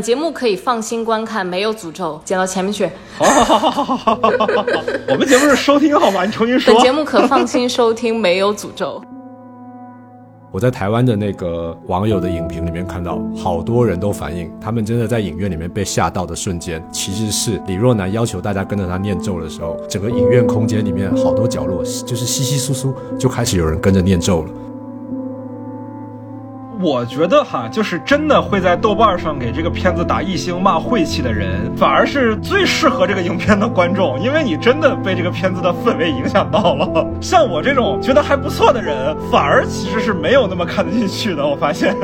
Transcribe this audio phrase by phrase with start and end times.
[0.00, 2.88] 节目可以放心观看，没有诅咒，剪到前面去。
[3.16, 4.64] 好，好，好，好，好，好，好，
[5.08, 6.24] 我们节目是收听好吗？
[6.24, 6.74] 你重新说。
[6.74, 9.02] 本节目可放心收听，没有诅咒。
[10.52, 24.50] 我在台湾的那个网友的影评里面看到，好多人都反映，他们真的在影院里面被吓到的瞬间，其实是李若男要求大家跟着他念咒的时候，整个影院空间里面好多角落就是稀稀疏疏就开始有人跟着念咒了。
[26.82, 37.06] 我觉得哈，就是真的会在豆瓣上给这个片子打一星骂晦气的人，反而是最适合这个影片的观众，因为你真的被这个片子的氛围影响到了。
[37.20, 41.46] 像我这种觉得还不错的人，反而其实是没有那么看得进去的。
[41.46, 41.94] 我发现，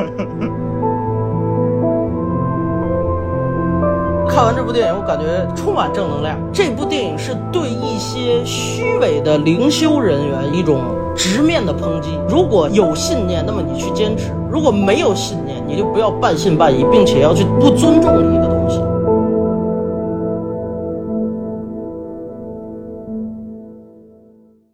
[4.36, 5.24] 看完这部电影，我感觉
[5.56, 6.38] 充满正能量。
[6.52, 10.82] 这部电影是对一些虚伪的灵修人员一种。
[11.16, 12.10] 直面的抨击。
[12.28, 18.46] 如果有信念，那么你去坚持；如果没有信念，你就不要半信半疑，并且要去不尊重一个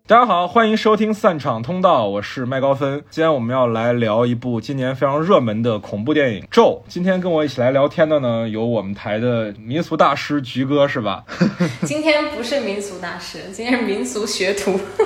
[0.05, 3.03] 大家好，欢迎收听散场通道，我是麦高芬。
[3.08, 6.83] 今天我们要来聊一部今年非常热门的恐怖电影《咒》。
[6.92, 11.22] 今天跟我一起来聊天的呢，有我们台的民俗大师菊哥，是吧？
[11.86, 14.72] 今天不是民俗大师，今天是民俗学徒。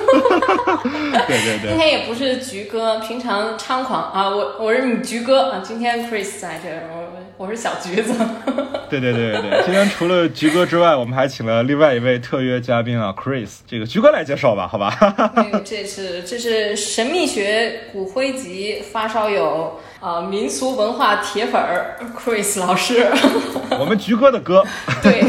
[1.27, 1.69] 对对对。
[1.69, 5.61] 今天也不是菊哥，平常猖狂啊，我我是你菊哥啊。
[5.63, 7.06] 今天 Chris 在这，我
[7.37, 8.13] 我是小橘子。
[8.89, 9.61] 对对对对对。
[9.63, 13.57] 今天除了菊哥之外，我们还请了另外一位特约嘉宾啊，Chris。
[13.67, 14.91] 这个菊哥来介绍吧，好吧？
[15.63, 23.05] 这是这是神秘学骨灰级发烧友啊，民俗文化铁粉儿 Chris 老师，
[23.77, 24.65] 我们菊哥的哥，
[25.03, 25.21] 对。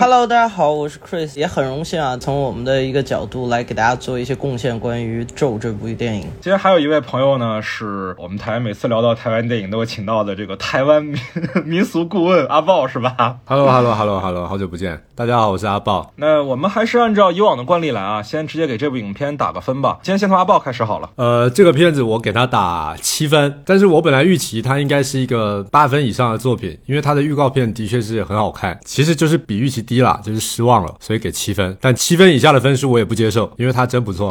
[0.00, 6.22] Hello，大家好，我是 Chris，也很荣幸啊，从我们的一个角度来给大家做一些贡献，关于《咒》这部电影。
[6.40, 11.20] 今天还有一位朋友呢，是我们台每次聊到台湾电影都会请到的这个台湾民
[11.66, 16.10] 民俗顾问阿豹，是吧？Hello，Hello，Hello，Hello，好久不见，大家好，我是阿豹。
[16.16, 19.98] 那我们还是按照以往的惯例来啊，先直接给这部影片打个分吧。
[20.02, 21.10] 今天先从阿豹开始好了。
[21.16, 29.84] 呃，这个片子我给他打七分，但是我本来预期它应该是一个八分以上的作品，因为它的预告片的确是很好看，其实就是比预期。
[29.90, 31.76] 低了，就是失望了，所以给七分。
[31.80, 34.28] 但七分以下的分数我也不接受，因为他真不错。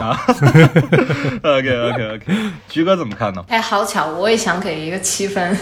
[1.43, 2.25] OK OK OK，
[2.69, 3.43] 菊哥怎么看呢？
[3.49, 5.57] 哎，好巧，我也想给一个七分。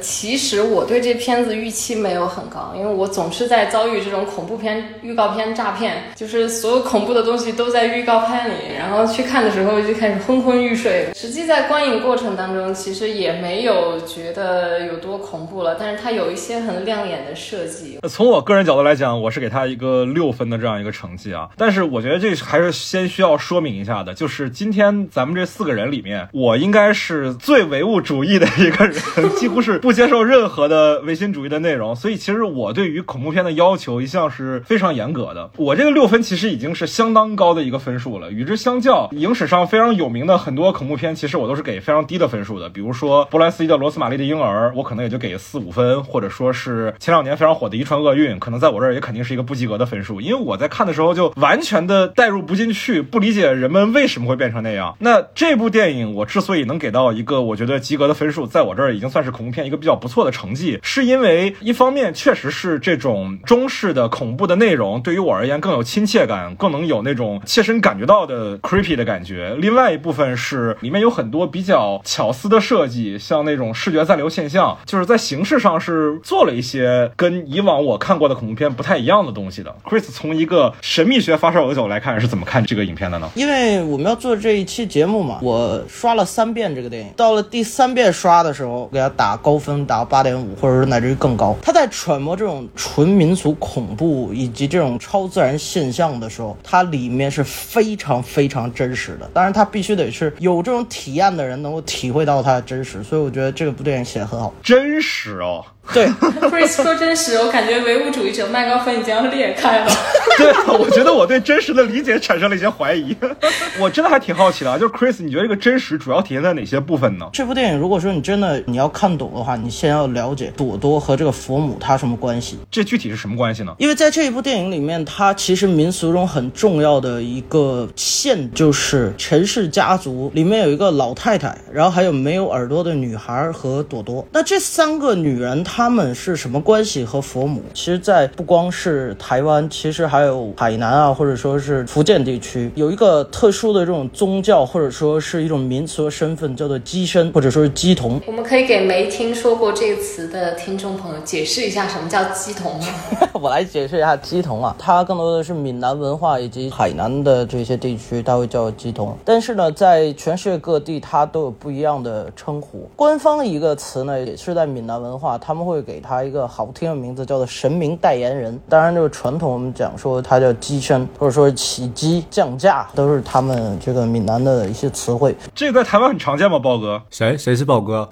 [0.00, 11.08] 其实我对这片子预期没有很高，因为我总是在遭遇这种恐怖片预告片诈骗，就是所有恐怖的东西都在预告片里，然后去看的时候就开始昏昏欲睡。
[11.14, 17.98] 实际在观影过程当中，其实也没有觉得有多恐怖了，但是它有一些很亮眼的设计。
[18.08, 21.50] 从我个人角度来讲，我是给他一个六分的这样一个成绩啊。
[21.58, 28.94] 但是我觉得这还是先需要说明一下的，就是今天咱们这四个人里面，我应该是最唯物主义的一个人，
[29.36, 29.89] 几乎是不。
[29.90, 35.50] 不接受任何的唯心主义的内容，所以其实我对于恐怖片的要求一向是非常严格的。
[35.56, 38.30] 我这个六分其实已经是相当高的一个分数了。
[38.30, 42.68] 与之相较，影史上非常有名的很多恐怖片，其实我都是给非常低的分数的。
[42.68, 50.20] 比如说波兰斯基的《罗斯玛丽的婴儿》，我可能也就给四五分，或者说是前两年非常火的《遗传厄运》，可能在我这儿也肯定是一个不及格的分数。
[50.20, 54.94] 因为我在看的时候就完全的代入不进去，不理解人们为什么会变成那样。
[55.00, 69.56] 那这部电影我之所以能给到一个我觉得及格的分数，在我这儿已经算是恐怖片一个比较不错的成绩，是因为一方面确实是这种中式的恐怖的内容对于我而言更有亲切感，更能有那种切身感觉到的 creepy 的感觉。
[69.58, 79.74] 另外一部分是里面有很多比较巧思的设计，像那种视觉暂留现象，就是在形式上是做了一些跟以往我看过的恐怖片不太一样的东西的。
[79.84, 83.30] Chris 从一个神秘学发烧友的角度来看，是怎么看这个影片的呢？
[83.34, 90.00] 因为我们要做这一期节目嘛，我刷了三遍这个电影，到了第三遍刷的时候，给他打高分，能打。
[90.10, 91.54] 八点五，或者说乃至于更高。
[91.62, 99.30] 他在揣摩这种纯民俗恐怖以及这种超自然现象的时候，它里面是非常非常真实的。
[99.32, 103.04] 当然，他必须得是有这种体验的人能够体会到它的真实。
[103.04, 105.64] 所以，我觉得这个部电影写得很好，真实哦。
[105.92, 106.06] 对
[106.48, 109.90] ，Chris 说真实，我感觉唯物主义者麦高芬已经要裂开了。
[110.38, 113.16] 对，我觉得我对真实的理解产生了一些怀疑。
[113.78, 117.28] 我真的还挺好奇的，就是 Chris，你觉得这个真实主要体现在哪些部分呢？
[117.32, 122.58] 这部电影如果说你真的你要看懂的话，你先要了解朵朵和这个佛母她什么关系。
[122.70, 123.74] 这具体是什么关系呢？
[123.78, 134.24] 因为在这一部电影里面，它其实民俗中很重要的一个线就是陈氏家族里面有一个老太太，然后还有没有耳朵的女孩和朵朵。
[134.32, 135.79] 那这三个女人她。
[135.80, 137.62] 他们是什么关系和佛母？
[137.72, 148.20] 其实，在不光是台湾，其实还有海南啊，或者说是福建地区，有一个特殊的这种宗教，或者说是一种民俗的身份，叫做鸡身，或者说是鸡童。
[148.26, 152.86] 我们可以给没听说过这个词的听众朋友解释一下什么叫鸡童吗？
[153.32, 159.16] 我来解释一下鸡童啊，它更多的是闽南文化以及海南的这些地区，它会叫鸡童。
[159.24, 162.86] 但是呢，在全世界各地，它都有不一样的称呼。
[162.94, 168.58] 官方一个词呢，也是在闽南文化，他们会给他一个好听的名字，叫做神明代言人。
[168.68, 175.36] 当然，这个传统我们讲说它叫鸡身，或者说起鸡降价，都是他们这个闽南的一些词汇。
[175.54, 176.58] 这个在台湾很常见吗？
[176.58, 178.08] 豹哥，谁谁是豹哥？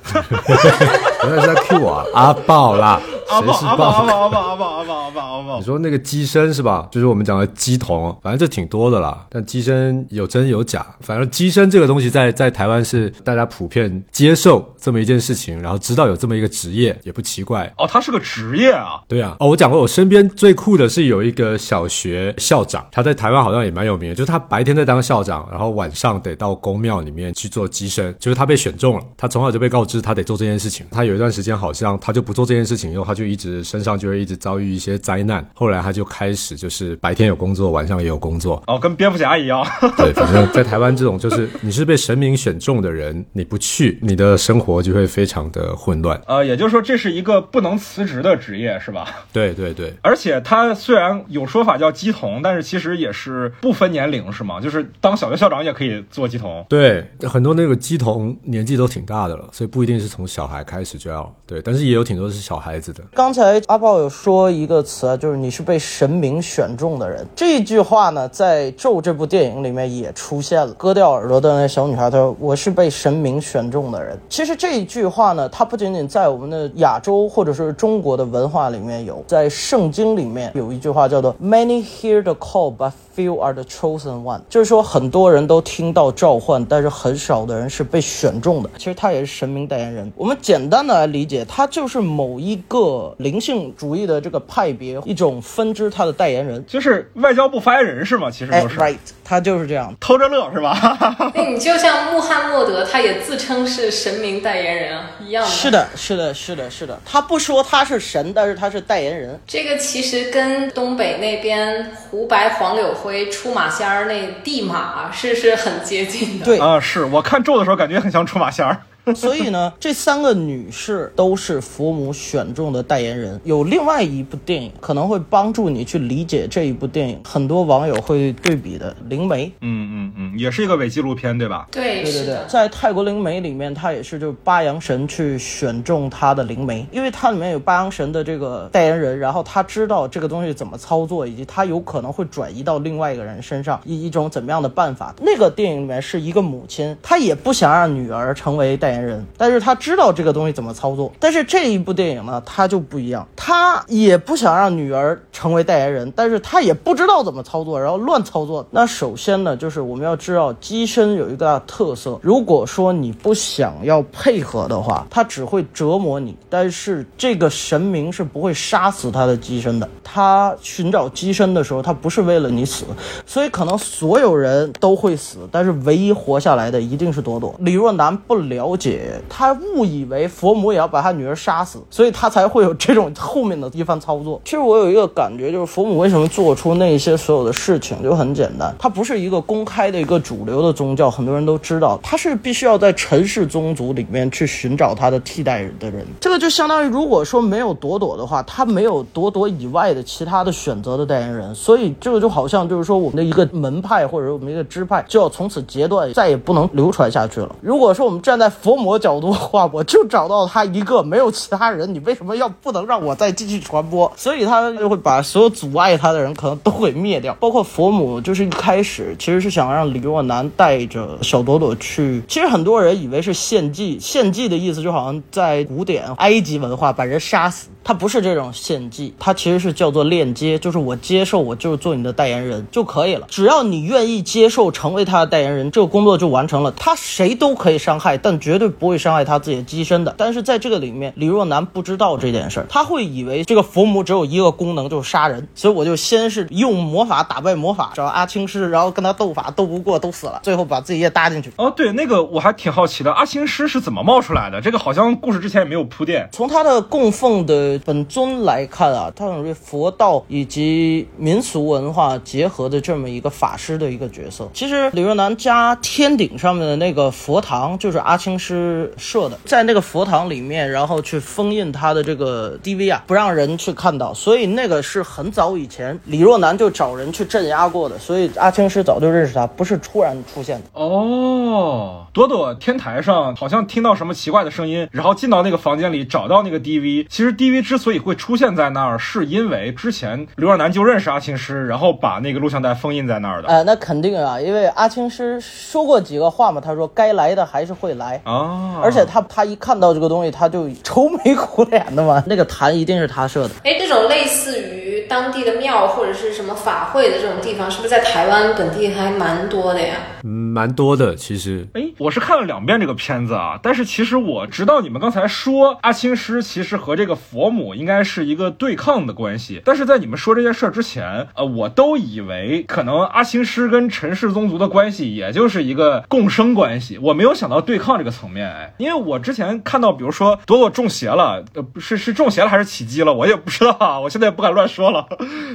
[1.25, 6.89] 原来是在 Q 我啊， 阿豹啦，阿宝阿宝阿宝阿宝阿宝阿宝阿宝阿宝你，说那个鸡身是吧？
[6.91, 9.27] 就是我们讲的鸡童，反正这挺多的啦。
[9.29, 17.71] 但鸡身有真有假，反正鸡身这个东西在在台湾是大家普遍接受这么一件事情，然后知道有这么一个职业，也不奇怪。
[17.77, 19.01] 哦，他是个职业啊。
[19.07, 30.87] 对啊，哦，我讲过，我身边最酷的是有一个小学校长，他在台湾好像也蛮有名的，就是他白天在当校长，然后晚上得到公庙里面去做鸡身，就是他被选中了，他从小就被告知他得做这件事情。
[30.91, 39.67] 他有一段时间好像他就不做这件事情以后，他就一直身上就会一直遭遇一些灾难，后来他就开始就是白天有工作，晚上也有工作，哦，跟蝙蝠侠一样。
[39.97, 46.21] 对，反正在台湾这种就是 你是被神明选中的人，你不去，你的生活就会非常的混乱。
[46.29, 49.09] 呃，也就是说，这是一个不能辞职的职业，是吧？
[49.33, 54.61] 对对对，而且他虽然有说法叫鸡童，但是其实也是不分年龄，是吗？
[54.61, 56.65] 就是当小学校长也可以做鸡童。
[56.69, 63.03] 对，很多那个鸡童年纪都挺大的了，所以不一定是从小孩开始就要对，但是也有挺多是小孩子的。
[63.15, 67.27] 刚才阿豹有说一个词啊，就是你是被神明选中的人。
[67.35, 70.73] 这句话呢，在《咒》这部电影里面也出现了。
[70.75, 88.71] 割掉耳朵的那小女孩，她说：“我是被神明选中的人。”其实这一句话呢，它不仅仅在我们的亚洲或者是中国的文化里面有，在圣经里面有一句话叫做 “Many hear the call, but few are the chosen one”，就是说很多人都听到召唤，但是很少的人是被选中的。
[88.79, 90.11] 其实他也是神明代言人。
[90.15, 96.65] 我们简单的来理解，他就是某一个灵性主义的这个派别一种分支，他的代言人。
[96.67, 98.31] 就是外交部发言人是吗？
[98.31, 99.95] 其实哎就是、，right，他就是这样。
[100.01, 101.33] 偷着乐是吧？
[101.35, 105.49] 那 你就像穆罕默德，他也自称是神明代言人啊，一样的。
[105.49, 105.71] 是。
[105.71, 106.99] 的，是的，是的，是的。
[107.05, 109.39] 他不说他是神，但是他是代言人。
[109.47, 116.45] 这个其实跟东北那边胡白黄柳灰出马仙儿那地马是是很接近的。
[116.45, 118.79] 对，啊，是我看咒的时候感觉很像出马仙儿。
[119.17, 123.41] 所以呢，这三个女士都是佛母选中的代言人。
[123.43, 129.47] 有另外一部电影可能会帮助你去理解这一部电影，很多网友会对比的《灵媒》。
[129.63, 131.67] 嗯嗯嗯，也是一个伪纪录片对吧？
[131.71, 132.39] 对对对对，。
[132.49, 145.15] 在泰国灵媒里面，他也是就是八阳神去选中他的灵媒，因为它里面有八阳神的这个代言人，然后他知道这个东西怎么操作，以及他有可能会转移到另外一个人身上，以一种怎么样的办法。
[145.21, 151.13] 那个电影里面是一个母亲，她也不想让女儿成为代言人，但是她知道这个东西怎么操作。
[151.19, 158.67] 但是这一部电影呢，它就不一样，她也不想让女儿成为代言人，但是她也不知道怎么操作，然后乱操作。
[158.71, 166.37] 那首先呢，就是我们要知道机身有一个大特色，如果说你不想要配合的话，它只会折磨你。
[166.51, 172.85] 但是这个神明是不会杀死他的机身的，他寻找机身的时候，他不是为了你死，
[173.25, 177.55] 所以可能所有人都会死，但是唯一活下来的一定是朵朵。
[177.61, 184.41] 李若男不了解，他误以为佛母也要把他女儿杀死，所以他才会有这种后面的一番操作。
[184.45, 196.07] 其实我有一个感觉，就是佛母为什么做出那些所有的事情，就很简单，它不是一个公开的一个主流的宗教，很多人都知道，他是必须要在陈氏宗族里面去寻找他的替代的人。
[196.21, 207.55] 这个就相当于，如果说没有朵朵的话，他没有朵朵以外的其他的选择的代言人，所以这个就好像就是说我们的一个门派或者我们一个支派就要从此截断，再也不能流传下去了。
[207.61, 214.11] 如果说我们站在佛魔角度的话，我就找到他一个，没有其他人，你为什么要不能让我再继续传播？
[214.17, 227.69] 所以他就会把所有阻碍他的人可能都给灭掉，包括佛母，就是一开始其实是想让李若男带着小朵朵去，其实很多人以为是献祭，献祭的意思就好像在古典埃及文化把人杀死。
[227.85, 233.27] 它不是这种献祭，它其实是叫做链接，就是我接受，我就是做你的代言人就可以了。
[233.31, 236.71] 只要你愿意接受成为他的代言人，这个工作就完成了。
[236.73, 240.15] 他谁都可以伤害，但绝对不会伤害他自己的机身的。
[240.19, 245.49] 但是在这个里面，李若男不知道这件事儿，他会以为这个佛母只有一个功能，就是杀人。
[245.55, 251.53] 所以我就先是用魔法打败魔法，找阿青师，然后跟他斗法，斗不过都死了，最后把自己也搭进去。
[251.57, 254.61] 哦，对，那个我还挺好奇的，阿青师是怎么冒出来的？
[254.61, 256.29] 这个好像故事之前也没有铺垫。
[256.33, 264.49] 从他的供奉的本尊来看啊，他属于佛道以及民俗文化结合的这么一个法师的一个角色。
[264.53, 280.65] 其实李若男家天顶上面的那个佛堂就是阿青师设的，在那个佛堂里面，然后去封印他的这个 DV 啊，不让人去看到，所以那个是很早以前李若男就找人去镇压过的，所以阿青师早就认识他，不是突然出现的。
[280.73, 287.07] 哦，朵朵天台上好像听到什么奇怪的声音，然后进到那个房间里找到那个 DV。
[287.09, 293.49] 其实 DV 之所以会出现在那儿，是因为之前刘若男就认识阿青师，然后把那个录像带封印在那儿的。
[293.49, 298.21] 呃，那肯定啊，因为阿青师说过几个话嘛，他说该来的还是会来。
[298.25, 302.23] 啊，而且他他一看到这个东西，他就愁眉苦脸的嘛。
[302.27, 303.55] 那个坛一定是他设的。
[303.65, 309.97] 哎，这种类似于当地的庙或者是什么法会的这种地方，是不是在台湾本地还蛮多的呀？
[310.25, 311.67] 嗯，蛮多的其实。
[311.75, 335.07] 哎，我是看了两遍这个片子啊，但是其实我知道你们刚才说阿青师其实和这个佛母应该是一个对抗的关系，但是在你们说这件事儿之前，呃，我都以为可能阿青师跟陈氏宗族的关系也就是一个共生关系，我没有想到对抗这个层面，哎，因为我之前看到，比如说朵朵中邪了，呃，不是是中邪了还是起鸡了，我也不知道啊，我现在也不敢乱说了，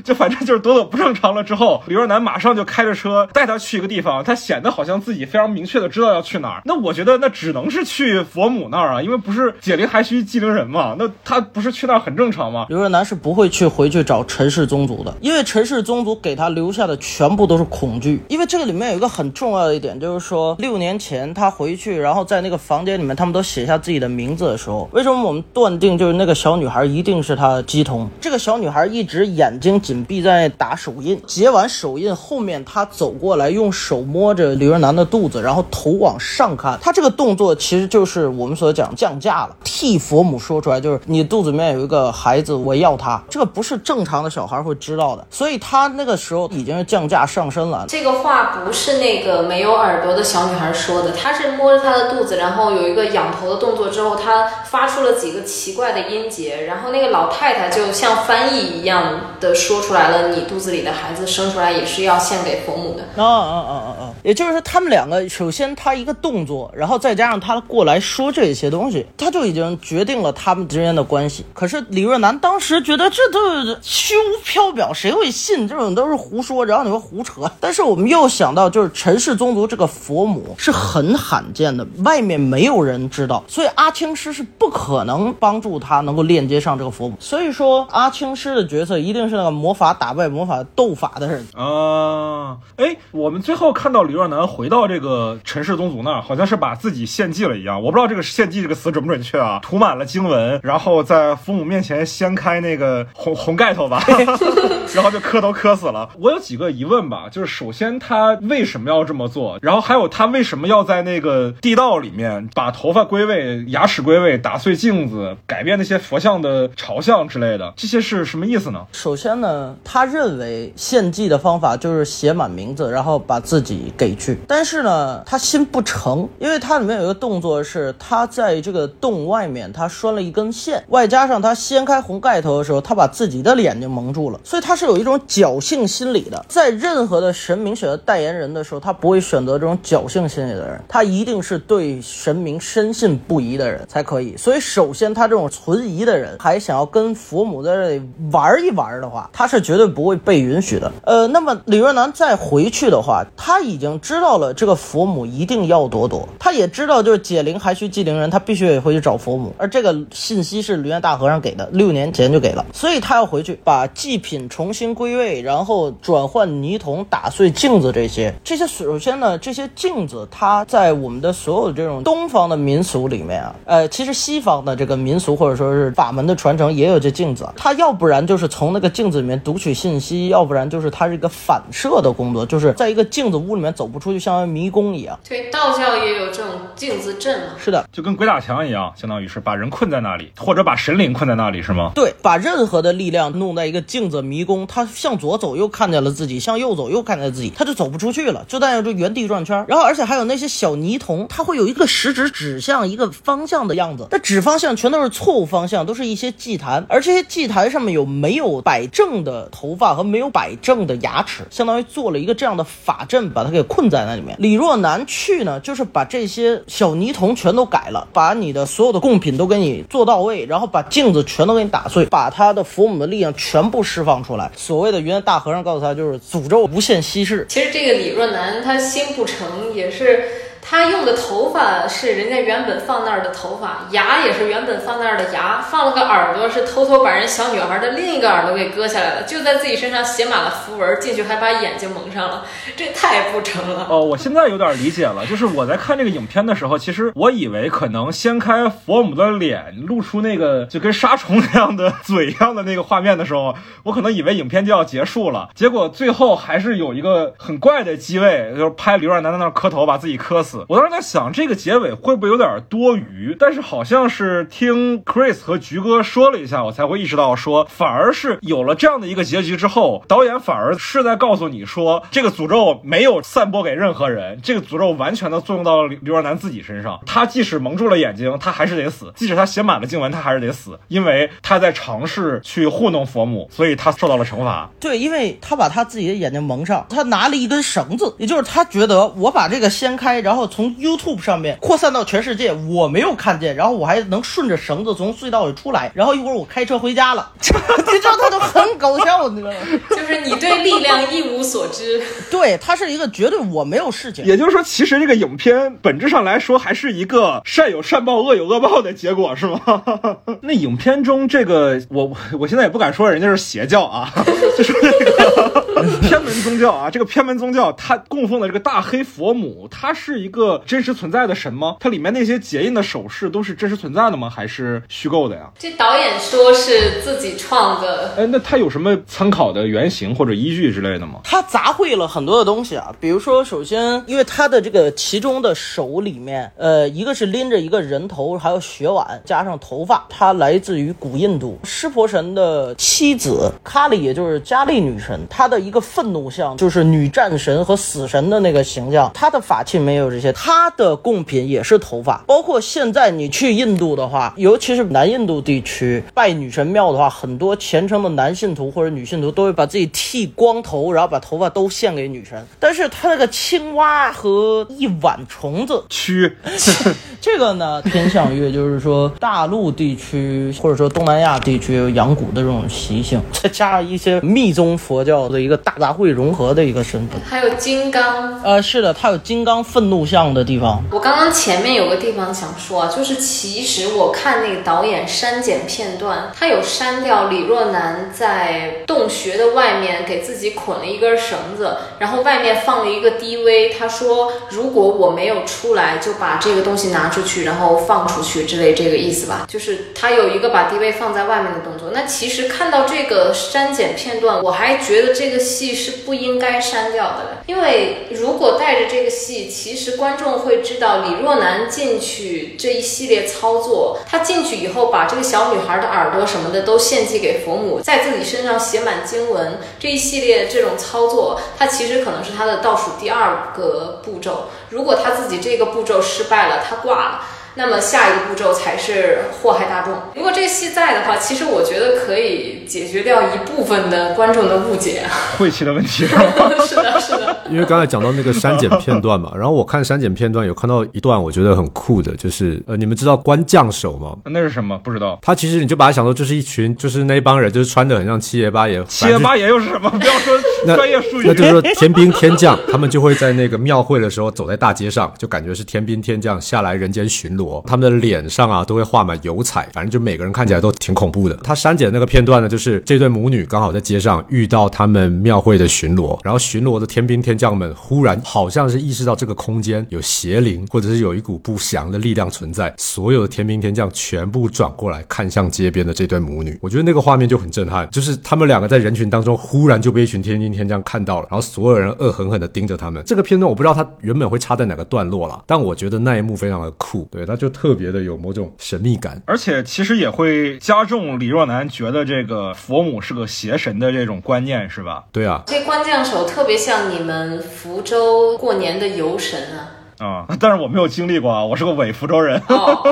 [0.04, 12.66] 就反正就是朵朵不正常了之后， 李若男马上就开着车 带他去一个地方，他显得好像自己非常明确的知道要去哪儿，那我觉得那只能是去佛母那儿啊，因为不是解铃还须系铃人嘛，那他不是去那儿很正常吗？
[12.70, 18.22] 刘若男是不会去回去找陈氏宗族的，因为陈氏宗族给他留下的全部都是恐惧。
[18.28, 28.10] 因为这个里面有一个很重要的一点，就是说六年前他回去，然后在那个房间里面，他们都写下自己的名字的时候，为什么我们断定就是那个小女孩一定是他姬童？
[28.20, 47.86] 这个小女孩一直眼睛紧闭在打手印，结完手印后面，她走过来，用手摸着刘若男的肚子，然后头往上看，他这个动作其实就是我们所讲降价了，替佛母说出来，就是你肚子里面有一个孩子，我要他，这个不是正常的小孩会知道的，所以他那个时候已经是降价上身了。
[47.88, 63.22] 这个话不是那个没有耳朵的小女孩说的，她是摸着她的肚子，然后有一个仰头的动作之后，她发出了几个奇怪的音节，然后那个老太太就像翻译一样的说出来了，你肚子里的孩子生出来也是要献给佛母的。
[63.22, 64.14] 啊啊啊啊啊！
[64.24, 71.46] 也就是说，他们两个首先他一个动作，然后再加上他过来说这些东西，他就已经决定了他们之间的关系。
[71.54, 77.42] 可是李若男当时觉得这都虚无缥缈，谁会信这种都是胡说，然后你说胡扯。
[77.60, 87.18] 但是我们又想到，就是陈氏宗族这个佛母是很罕见的，外面没有人知道，所以阿青师是不可能帮助他能够链接上这个佛母。
[87.20, 91.46] 所以说，阿青师的角色一定是那个魔法打败魔法斗法的人。
[91.54, 97.82] 啊，哎，我们最后看到李若男回到这个陈氏宗族那儿，好像是把自己献祭了一样。
[97.82, 99.60] 我不知道这个“献祭”这个词准不准确啊？
[99.62, 104.04] 涂满了经文，然后在父母面前掀开那个红 红盖头吧，
[104.94, 106.10] 然后就磕头磕死了。
[106.20, 109.58] 我有几个疑问吧，就是首先他为什么要这么做？
[109.62, 117.74] 然后还有他为什么要在那个地道里面把头发归位、牙齿归位、打碎镜子、改变那些佛像的朝向之类的？
[117.78, 118.86] 这些是什么意思呢？
[118.92, 124.38] 首先呢，他认为献祭的方法就是写满名字，然后把自己己给去。
[124.48, 136.46] 但是呢，他心不诚，因为它里面有一个动作是他在这个洞外面，他拴了一根线，外加上他掀开红盖头的时候，他把自己的眼睛蒙住了，所以他是有一种侥幸心理的。
[136.50, 144.36] 在任何的神明选择代言人的时候，他不会选择这种侥幸心理的人，他一定是对神明深信不疑的人才可以。
[144.36, 148.02] 所以，首先他这种存疑的人，还想要跟佛母在这里
[148.32, 150.92] 玩一玩的话，他是绝对不会被允许的。
[151.04, 159.54] 呃，那么李若男再回去的话，他已经知道了这个佛母一定要朵朵，他也知道就是解铃还须系铃人，他必须得回去找佛母。
[159.58, 168.34] 而这个信息是灵源大和尚给的，六年前就给了，所以他要回去把祭品重新归位，然后转换泥桶、打碎镜子这些。
[168.46, 185.20] 这些首先呢，这些镜子它在我们的所有这种东方的民俗里面啊，呃，其实西方的这个民俗或者说是法门的传承也有这镜子，它要不然就是从那个镜子里面读取信息，要不然就是它是一个反射的工作，就是在一个镜子屋里面走不出去，像迷宫一样。
[185.28, 187.56] 对，道教也有这种镜子阵嘛。
[187.58, 191.92] 是的，就跟鬼打墙一样，相当于是把人困在那里，或者把神灵困在那里，是吗？
[191.96, 199.66] 对，把任何的力量弄在一个镜子迷宫，他向左走又看见了自己，向右走又看见了自己，他就走不出去了，就在这原地转圈。
[199.68, 214.36] 然后，而且还有那些小泥童，他会有一个食指指向一个方向的样子，那指方向全都是错误方向，都是一些祭坛，而这些祭坛上面有没有摆正的头发和没有摆正的牙齿，相当于做了一个这样的法阵，把他给困在那里面。
[214.40, 224.52] 李若男去呢，就是把这些小泥童全都改了，把你的所有的贡品都给你做到位，然后把镜子全都给你打碎，把他的佛母的力量全部释放出来。
[224.56, 227.46] 所谓的云南大和尚告诉他，就是诅咒无限稀释。
[227.50, 230.24] 其实这个李若男他心不诚，也是
[230.66, 243.88] 他用的头发是人家原本放那儿的头发，牙也是原本放那儿的牙，放了个耳朵是偷偷把人小女孩的另一个耳朵给割下来了，就在自己身上写满了符文，进去还把眼睛蒙上了， 这太不成了。
[243.90, 253.54] 哦，我现在有点理解了，就是我在看这个影片的时候，其实我以为可能掀开佛母的脸，露出那个就跟杀虫那样的嘴一样的那个画面的时候，
[253.84, 260.53] 我可能以为影片就要结束了，结果最后还是有一个很怪的机位，就是拍刘若男在那儿磕头，把自己磕死。
[260.68, 263.36] 我当时在想，这个结尾会不会有点多余？
[263.40, 277.00] 但是好像是听 Chris 和菊哥说了一下，我才会意识到说，反而是有了这样的一个结局之后，导演反而是在告诉你说，这个诅咒没有散播给任何人，这个诅咒完全的作用到了刘刘若男自己身上。
[277.06, 284.70] 他即使蒙住了眼睛，他还是得死；即使他写满了经文，他还是得死，因为他在尝试去糊弄佛母，所以他受到了惩罚。
[284.80, 299.58] 对，因为他把他自己的眼睛蒙上，他拿了一根绳子，也就是他觉得我把这个掀开，然后从 YouTube 上面扩散到全世界，我没有看见，然后我还能顺着绳子从隧道里出来，然后一会儿我开车回家了， 你知道他都很搞笑，你知道吗？
[299.90, 304.26] 就是你对力量一无所知，对，他是一个绝对我没有事情。
[304.26, 309.60] 也就是说，其实这个影片本质上来说还是一个善有善报、恶有恶报的结果，是吗？
[310.42, 314.12] 那影片中这个，我我现在也不敢说人家是邪教啊，
[314.58, 316.90] 就是那个偏门宗教啊。
[316.90, 321.78] 这个偏门宗教，它供奉的这个大黑佛母，它是一个真实存在的神吗？
[321.80, 324.30] 它里面那些结印的手势都是真实存在的吗？
[324.30, 325.50] 还是虚构的呀？
[325.58, 331.22] 这导演说是自己创的，哎，那他有什么参考的原型或者依据之类的吗？
[331.24, 362.44] 他杂烩了很多的东西啊，比如说，首先，因为他的这个其中的手里面，呃，一个是拎着一个人头，还有血碗，加上头发，它来自于古印度湿婆神的妻子卡里，也就是加利女神，她的一个愤怒像就是女战神和死神的那个形象，她的法器没有这些，她的贡品也是头发，包括现在你去印度的话，尤其是南印度地区拜女神庙的话，很多虔诚的男信徒或者女信徒都会把自己剃光头，然后把头发都献给女神。
[362.60, 366.32] 但是他那个青蛙和一碗虫子，蛆，
[367.22, 377.20] 这个呢偏向于就是说大陆地区或者说东南亚地区有养蛊的这种习性，再加上一些密宗佛教的一个大杂烩融合的一个身份。
[377.26, 378.42] 还有金刚。
[378.44, 380.84] 呃，是的，他有金刚愤怒像的地方。
[380.92, 401.90] 我刚刚前面有个地方想说啊，就是其实我看那个导演删减片段，他有删掉李若男在洞穴的外面给自己捆了一根绳子，然后外面放了一个 DV，他说如果我没有出来，就把这个东西拿出去，然后放出去之类这个意思吧，就是他有一个把 DV 放在外面的动作。
[401.92, 424.50] 那其实看到这个删减片段，我还觉得这个戏是不应该删掉的，因为如果带着这个戏，其实观众会知道李若男进去这一系列操作，他进去以后把这个小女孩的耳朵什么的都献祭给佛母，在自己身上写满经文，这一系列这种操作，它其实可能是他的倒数第二个步骤。
[424.72, 427.22] 如果他自己这个步骤失败了，他挂了。
[427.56, 429.94] 那么下一个步骤才是祸害大众。
[430.16, 435.04] 如果这个戏在的话，其实我觉得可以解决掉一部分的观众的误解。
[435.38, 436.06] 晦气的问题
[436.68, 437.38] 是的，是的。
[437.50, 444.18] 因为刚才讲到那个删减片段嘛， 然后我看删减片段有看到一段我觉得很酷的，就是呃，你们知道关将手吗？
[444.26, 444.78] 那是什么？
[444.80, 445.20] 不知道。
[445.22, 448.84] 他其实你就把它想成，就是一群就是那帮人，就是穿的很像七爷八爷。
[448.86, 449.90] 七爷八爷又是什么？
[449.92, 450.36] 不要说
[450.76, 451.26] 专业术语。
[451.28, 457.43] 那就是说天兵天将，他们就会在那个庙会的时候走在大街上，就感觉是天兵天将下来人间巡逻。
[457.66, 461.36] 他们的脸上啊都会画满油彩，反正就每个人看起来都挺恐怖的。
[461.38, 476.58] 他删减的那个片段呢，就是这对母女刚好在街上遇到他们庙会的巡逻，然后巡逻的天兵天将们忽然好像是意识到这个空间有邪灵，或者是有一股不祥的力量存在，所有的天兵天将全部转过来看向街边的这对母女。
[476.62, 483.04] 我觉得那个画面就很震撼，就是他们两个在人群当中忽然就被一群天兵天将看到了，然后所有人恶狠狠地盯着他们。
[483.06, 489.20] 这个片段我不知道它原本会插在哪个段落了，但我觉得那一幕非常的酷，对，它就特别的有某种神秘感。
[489.26, 495.06] 而且其实也会加重李若男觉得这个佛母是个邪神的这种观念，是吧？
[495.12, 499.83] 对啊，这关将手特别像你们福州过年的游神啊。
[500.04, 502.42] 啊、但是我没有经历过啊，我是个伪福州人。
[502.50, 502.84] 哦，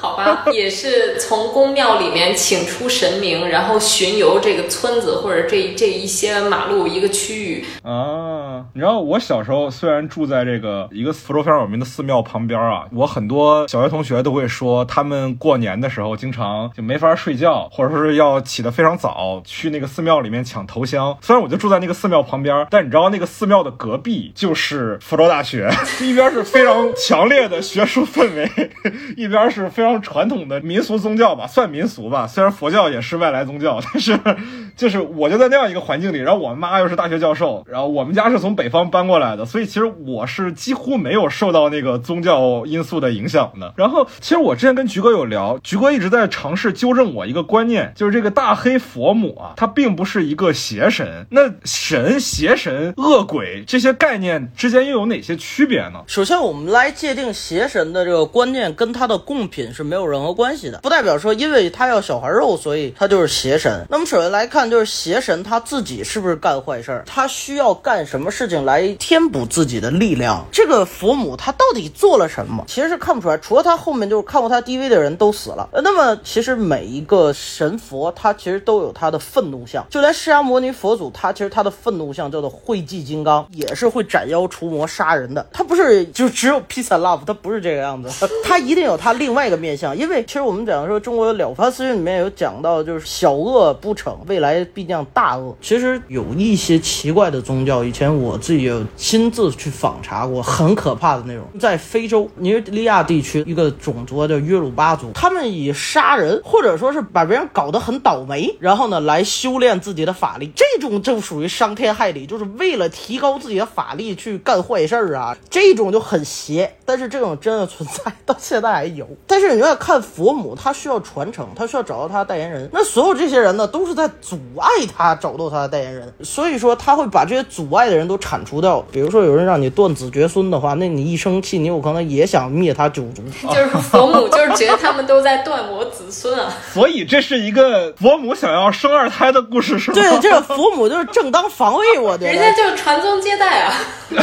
[0.00, 7.64] 好吧，也是从宫庙里面请出神明，然后巡游这个村子或者这这一些马路一个区域。
[7.82, 21.16] 啊，你知道我小时候虽然住在这个一个福州非常有名的寺庙旁边啊，我很多小学同学都会说，他们过年的时候经常就没法睡觉，或者说是要起得非常早去那个寺庙里面抢头香。
[21.20, 25.68] 虽然我就住在那个寺庙旁边，但你知道那个寺庙的隔壁就是福州大学，
[26.00, 28.70] 一边是非常强烈的学术氛围，
[29.16, 32.26] 一边是非常传统的民俗宗教吧，算民俗吧。
[32.26, 34.18] 虽然佛教也是外来宗教，但是
[34.76, 43.74] 就是我就在那样一个环境里，然后我妈又是大学教授，然后我们家是从北方搬过来的，所以其实我是几乎没有受到那个宗教因素的影响的。
[43.76, 51.26] 然后其实我之前跟菊哥有聊，菊哥一直在尝试纠正我一个观念，就是这个大黑佛母啊，它并不是一个邪神。
[51.30, 56.02] 那神、邪神、恶鬼这些概念之间又有哪些区别呢？
[56.06, 63.86] 首先，那我们来界定邪神的这个观念，跟他的贡品是没有任何关系的，不代表说因为他要小孩肉，所以他就是邪神。
[63.88, 70.44] 那么首先来看，就是邪神他自己是不是干坏事儿，他需要干什么事情来填补自己的力量？
[70.52, 72.62] 这个佛母他到底做了什么？
[72.68, 75.66] 其实是看不出来，除了他后面就是看过他 DV 的人都死了。
[75.82, 85.46] 那么其实每一个神佛他其实都有他的愤怒相，就连释迦牟尼佛祖他其实他的愤怒相叫做慧济金刚，也是会斩妖除魔杀人的。
[85.50, 89.94] 他不是就只有 peace and love，它不是这个样子， 它一定有它另外一个面相。
[89.94, 95.54] 因为其实我们讲说中国《了凡四训》里面有讲到，就是小恶不成，未来必将大恶。
[95.60, 101.44] 其实有一些奇怪的宗教，以前我自己有亲自去访查过，很可怕的那种。
[101.60, 116.75] 在非洲尼日利亚地区，一个种族叫约鲁巴族，他们以杀人或者说是把别人搞得很倒霉，然后呢来修炼自己的法力，这种就属于伤天害理，就是为了提高自己的法力去干坏事儿啊，这种就很邪。
[116.86, 119.06] 但是这种真的存在，到现在还有。
[119.26, 122.70] 但是你要看佛母，他需要传承，他需要找到他的代言人。
[122.72, 128.80] 那所有这些人呢，都是在阻碍他找到他的代言人，所以说他会把这些阻碍的人都铲除掉。
[128.92, 133.22] 比如说有人让你断子绝孙的话，那你一生气，你有可能也想灭他九族。
[133.48, 136.52] 就是佛母，就是觉得他们都在断我子孙啊。
[136.72, 139.94] 所以这是一个佛母想要生二胎的故事，是吗？
[139.94, 142.52] 对，这个佛母就是正当防卫，我觉人家。
[142.56, 143.74] 就是传宗接代啊。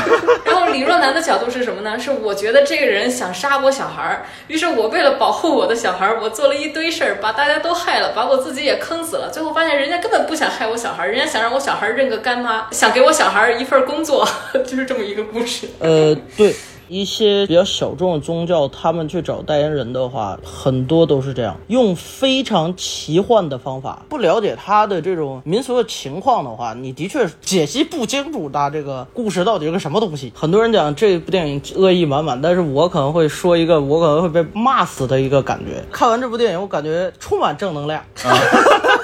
[0.45, 1.99] 然后李若男的角度是什么呢？
[1.99, 9.29] 是我觉得得这个人想杀我小孩儿，于是我为了保护我的小孩儿，我做了一堆事儿，把大家都害了，把我自己也坑死了。
[9.29, 14.25] 最后发现人家根本不想害我小孩儿，人家想让我小孩儿认个干妈，想给我小孩儿一份工作，
[14.65, 15.67] 就是这么一个故事。
[15.79, 16.53] 呃，对。
[16.87, 24.05] 一些比较小众的宗教，他们去找代言人的话，很多都是这样，用非常奇幻的方法。
[24.09, 30.31] 不了解他的这种民俗的情况的话，你的确解析不清楚他这个故事到底是个什么东西。
[30.35, 35.83] 很多人讲这部电影恶意满满，但是我可能会说一个我可能会被骂死的一个感觉。
[35.91, 37.99] 看完这部电影，我感觉充满正能量。
[38.23, 38.33] 啊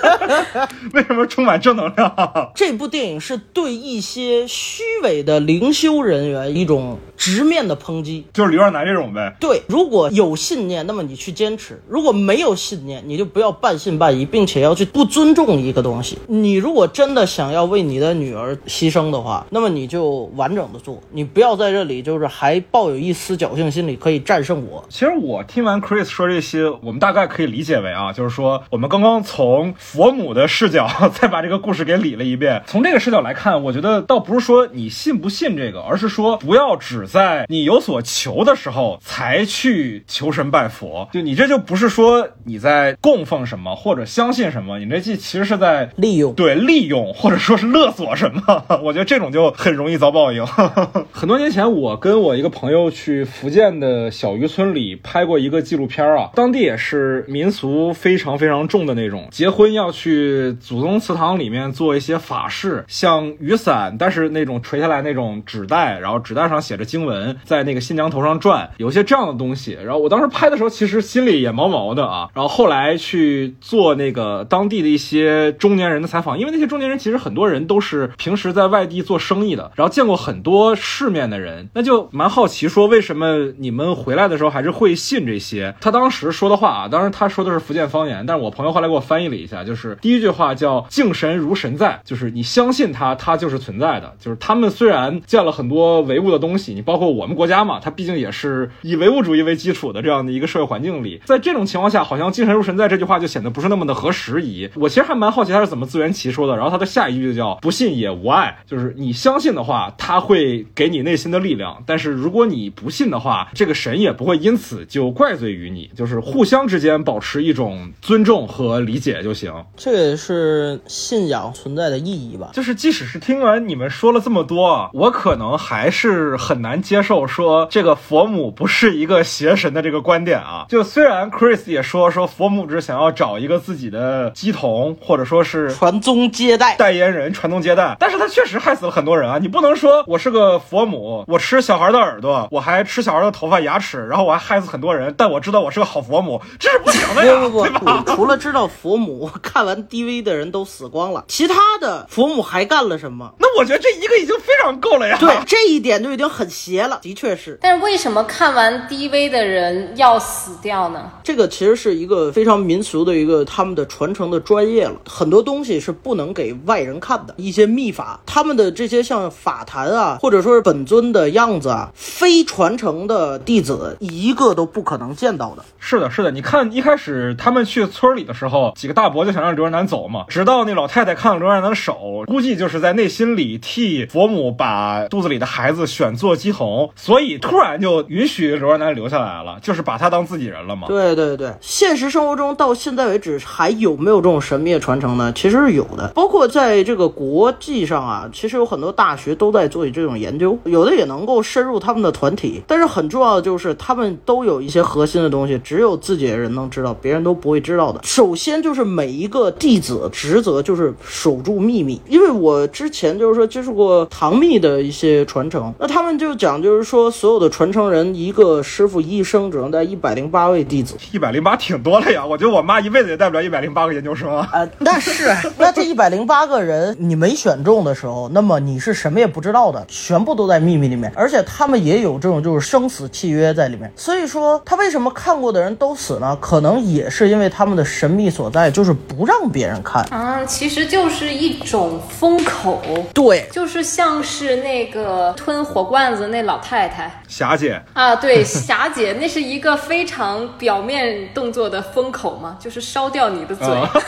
[0.93, 2.13] 为什么充满正能量？
[2.55, 8.25] 这部电影是对一些虚伪的灵修人员一种直面的抨击。
[8.33, 9.35] 就是刘若男这种呗。
[9.39, 16.17] 对，如果有信念，那么你去坚持；如果没有信念，你就不要半信半疑，并且要去不尊重一个东西。
[16.27, 24.83] 你如果真的想要为你的女儿牺牲的话，那么你就完整的做，你不要在这里就是还抱有一丝侥幸心理可以战胜我。
[24.89, 30.87] 其实我听完 Chris 说这些，我们大概可以理解为啊，就是说我们刚刚从佛母的视角
[31.19, 32.61] 再把这个故事给理了一遍。
[32.67, 41.09] 从这个视角来看，我觉得倒不是说你信不信这个，而是说不要只在你有所求的时候才去求神拜佛。
[41.11, 50.45] 就你这就不是说你在供奉什么或者相信什么，你这其其实是在利用对利用或者说是勒索什么， 我觉得这种就很容易遭报应。
[51.11, 69.77] 很多年前，我跟我一个朋友去福建的小渔村里拍过一个纪录片啊，当地也是民俗非常非常重的那种，结婚要去祖宗祠堂里面做一些法事，像雨伞，但是那种垂下来那种纸袋，然后纸袋上写着经文，在那个新娘头上转，有些这样的东西。
[69.83, 72.29] 然后我当时拍的时候，其实心里也毛毛的啊。
[72.35, 85.73] 然后后来去做那个当地的一些中年人的采访，因为那些中年人其实很多人都是平时在外地做生意的，然后见过很多世面的人，那就蛮好奇说为什么你们回来的时候还是会信这些。
[85.79, 94.15] 他当时说的话啊，当时他说的是福建方言，但是我朋友后来给我翻译了一下，就是第一句话叫“敬神如神在”，就是你相信他，他就是存在的。
[94.19, 104.67] 就是他们虽然建了很多唯物的东西，你包括我们国家嘛，它毕竟也是以唯物主义为基础的这样的一个社会环境里，在这种情况下，好像“敬神如神在”这句话就显得不是那么的合时宜。
[104.73, 106.55] 我其实还蛮好奇他是怎么自圆其说的。
[106.55, 115.91] 然后他的下一句就叫“不信也无碍”，就是你相信的话，他会给你内心的力量；但是如果你不信的话，这个神也不会因此就怪罪于你。
[115.95, 119.53] 就是互相之间保持一种尊重和理解就行。
[119.75, 122.49] 这也是信仰存在的意义吧。
[122.53, 130.65] 就是即使是听完你们说了这么多啊，我可能还是很难接受说这个佛母不是一个邪神的这个观点啊。
[130.69, 139.37] 就虽然 Chris 也说说佛母只想要找一个自己的鸡童，或者说是传宗接代，代言人传宗接代，但是他确实害死了很多人啊！
[139.39, 148.03] 你不能说我是个佛母，我吃小孩的耳朵，我还吃小孩的头发、牙齿，然后我还害死很多人，但我知道我是个好佛母，这是不行的呀，不不对吧？
[148.05, 153.33] 不，除了知道佛母，看完 DV 的人都死光了，其他的佛母还干了什么？
[153.39, 155.17] 那我觉得这一个已经非常够了呀。
[155.19, 157.57] 对，这一点就已经很邪了，的确是。
[157.59, 161.09] 但是为什么看完 DV 的人要死掉呢？
[161.23, 175.65] 这个其实是一个非常民俗的一个他们的传承的专业了，很多东西是不能给外人看的，一些秘法，他们的这些像法坛啊，或者说是本尊的样子啊，非传承的弟子一个都不可能见到的。
[175.79, 176.29] 是的，是的。
[176.29, 190.87] 你看一开始他们去村里的时候，几个大伯就想想让刘二男走嘛，直到那老太太看了刘二男的手，估计就是在内心里替佛母把肚子里的孩子选做鸡童，所以突然就允许刘二男留下来了，就是把他当自己人了嘛。
[190.89, 195.31] 对对对，现实生活中到现在为止还有没有这种神秘的传承呢？
[195.33, 202.61] 其实是有的，包括在这个国际上啊，其实有很多大学都在做这种研究，有的也能够深入他们的团体。
[202.67, 208.01] 但是很重要的就是，他们都有一些核心的东西，只有自己的人能知道，别人都不会知道的。
[208.03, 220.95] 首先就是每一个弟子职责就是守住秘密，因为我之前就是说接触过唐密的一些传承，那他们就讲就是说，所有的传承人一个师傅一生只能带一百零八位弟子。
[221.13, 224.49] 一百零八挺多了呀，我觉得我妈一辈子也带不了一百零八个研究生啊。
[224.51, 233.91] 呃， 那是，那这一百零八个人你没选中的时候，那么你是什么也不知道的，全部都在秘密里面，而且他们也有这种就是生死契约在里面。
[233.95, 236.37] 所以说，他为什么看过的人都死呢？
[236.39, 240.03] 可能也是因为他们的神秘所在，就是不让别人看。
[240.11, 242.81] 啊，其实就是一种封口，
[243.13, 253.67] 对，就是像是那个吞火罐子那老太太霞姐，啊，对， 霞姐，那是一个非常表面动作的封口嘛，就是烧掉你的嘴。
[253.67, 253.89] 啊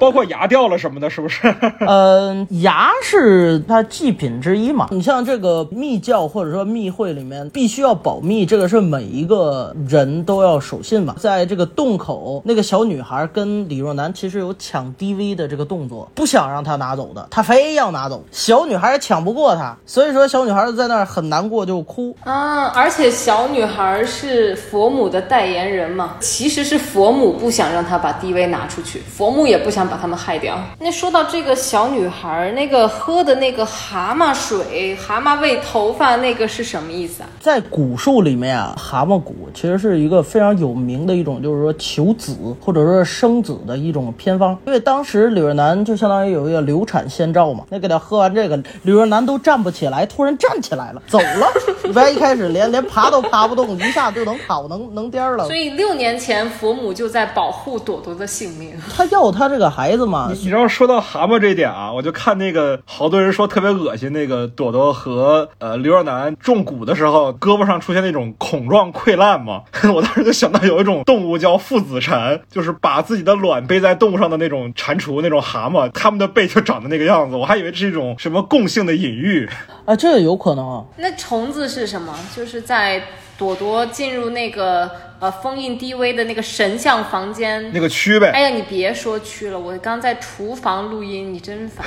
[0.00, 1.54] 包括牙掉了什么的，是不是？
[1.86, 4.88] 嗯， 牙是它祭品之一嘛。
[4.90, 11.14] 你像这个密教或者说密会里面，必须要保密，这个是每一个人都要守信嘛。
[11.18, 22.14] 在这个洞口，那个小女孩跟李若男其实有抢 DV 的这个动作，不想让他拿走的，他非要拿走，小女孩也抢不过他，所以说小女孩就在那儿很难过就哭。
[22.24, 30.58] 啊，而且小女孩是佛母的代言人嘛，其实是佛母不想让她把 DV 拿出去，佛母也不想把他们害掉。
[30.78, 37.28] 那说到这个小女孩，那个喝的那个蛤蟆水、蛤蟆喂头发那个是什么意思啊？
[37.40, 44.56] 在古术里面啊，蛤蟆骨其实是一个非常有名的一种，就是说求子或者说生子的一种偏方。
[44.66, 51.46] 因为当时李若男就相当于有一个流产先兆嘛，那给他喝完这个，李若男都站不起来，突然站起来了，走了。
[51.92, 55.56] 不然一开始连连爬都爬不动，一下就能跑，能能颠儿了所。
[55.56, 58.72] 以六年前佛母就在保护朵朵的性命。
[58.94, 79.48] 他要他这个孩子嘛，你知道说到蛤蟆这一点啊，我就看那个好多人说特别恶心，那个朵朵和呃刘若男中蛊的时候，胳膊上出现那种孔状溃烂嘛， 我当时就想到有一种动物叫父子蝉，就是把自己的卵背在动物上的那种蟾蜍那种蛤蟆，它们的背就长得那个样子，我还以为这是一种什么共性的隐喻。
[79.86, 80.84] 啊，这个有可能啊。
[80.98, 82.14] 那虫子是什么？
[82.36, 83.02] 就是在
[83.38, 87.72] 朵朵进入那个呃封印低微的那个神像房间。
[87.72, 91.86] 那个区呗，哎呀，你别说区了，我刚在厨房录音，你真烦。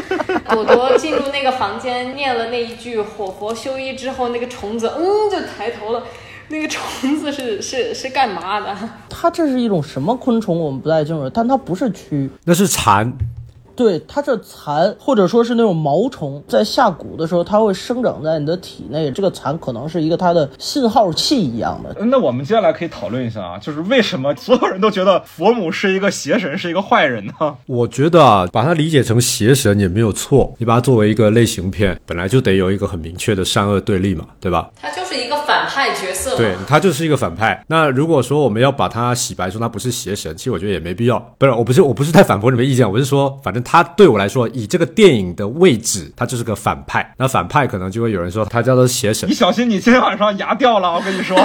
[0.48, 6.02] 朵朵进入那个房间，念了那一句“火佛修一”之后，那个虫子嗯就抬头了，
[6.48, 8.76] 那个虫子是是是干嘛的？
[9.08, 12.28] 它这是一种什么昆虫，我们不太清楚，但它不是蛆。
[12.44, 13.12] 那是蝉，
[13.76, 19.10] 对，它这蚕，或者说是那种毛虫，在下蛊的时候，它会生长在你的体内。
[19.10, 22.04] 这个蚕可能是一个它的信号器一样的。
[22.04, 27.56] 那我们接下来可以讨论一下啊，就是为什么所有人都觉得佛母是一个邪神，是一个坏人 呢？
[27.66, 30.54] 我觉得啊，把它理解成邪神也没有错。
[30.58, 34.70] 你把它作为一个类型片，本来就得有一个很明确的善恶对立嘛，对吧？
[34.80, 36.36] 他就是一个反派角色。
[36.36, 37.64] 对，他就是一个反派。
[37.68, 41.18] 那如果说我们要把它洗白，说他不是邪神，其实我觉得也没必要。
[41.38, 47.14] 不是，我不是，我不是在反驳你们意见，我是说，反正他对我来说，以这个电影的位置，他就是个反派。
[47.16, 49.34] 那反派可能就会有人说他叫做邪神你。
[49.34, 51.36] 小心你今天晚上牙掉了，我跟你说，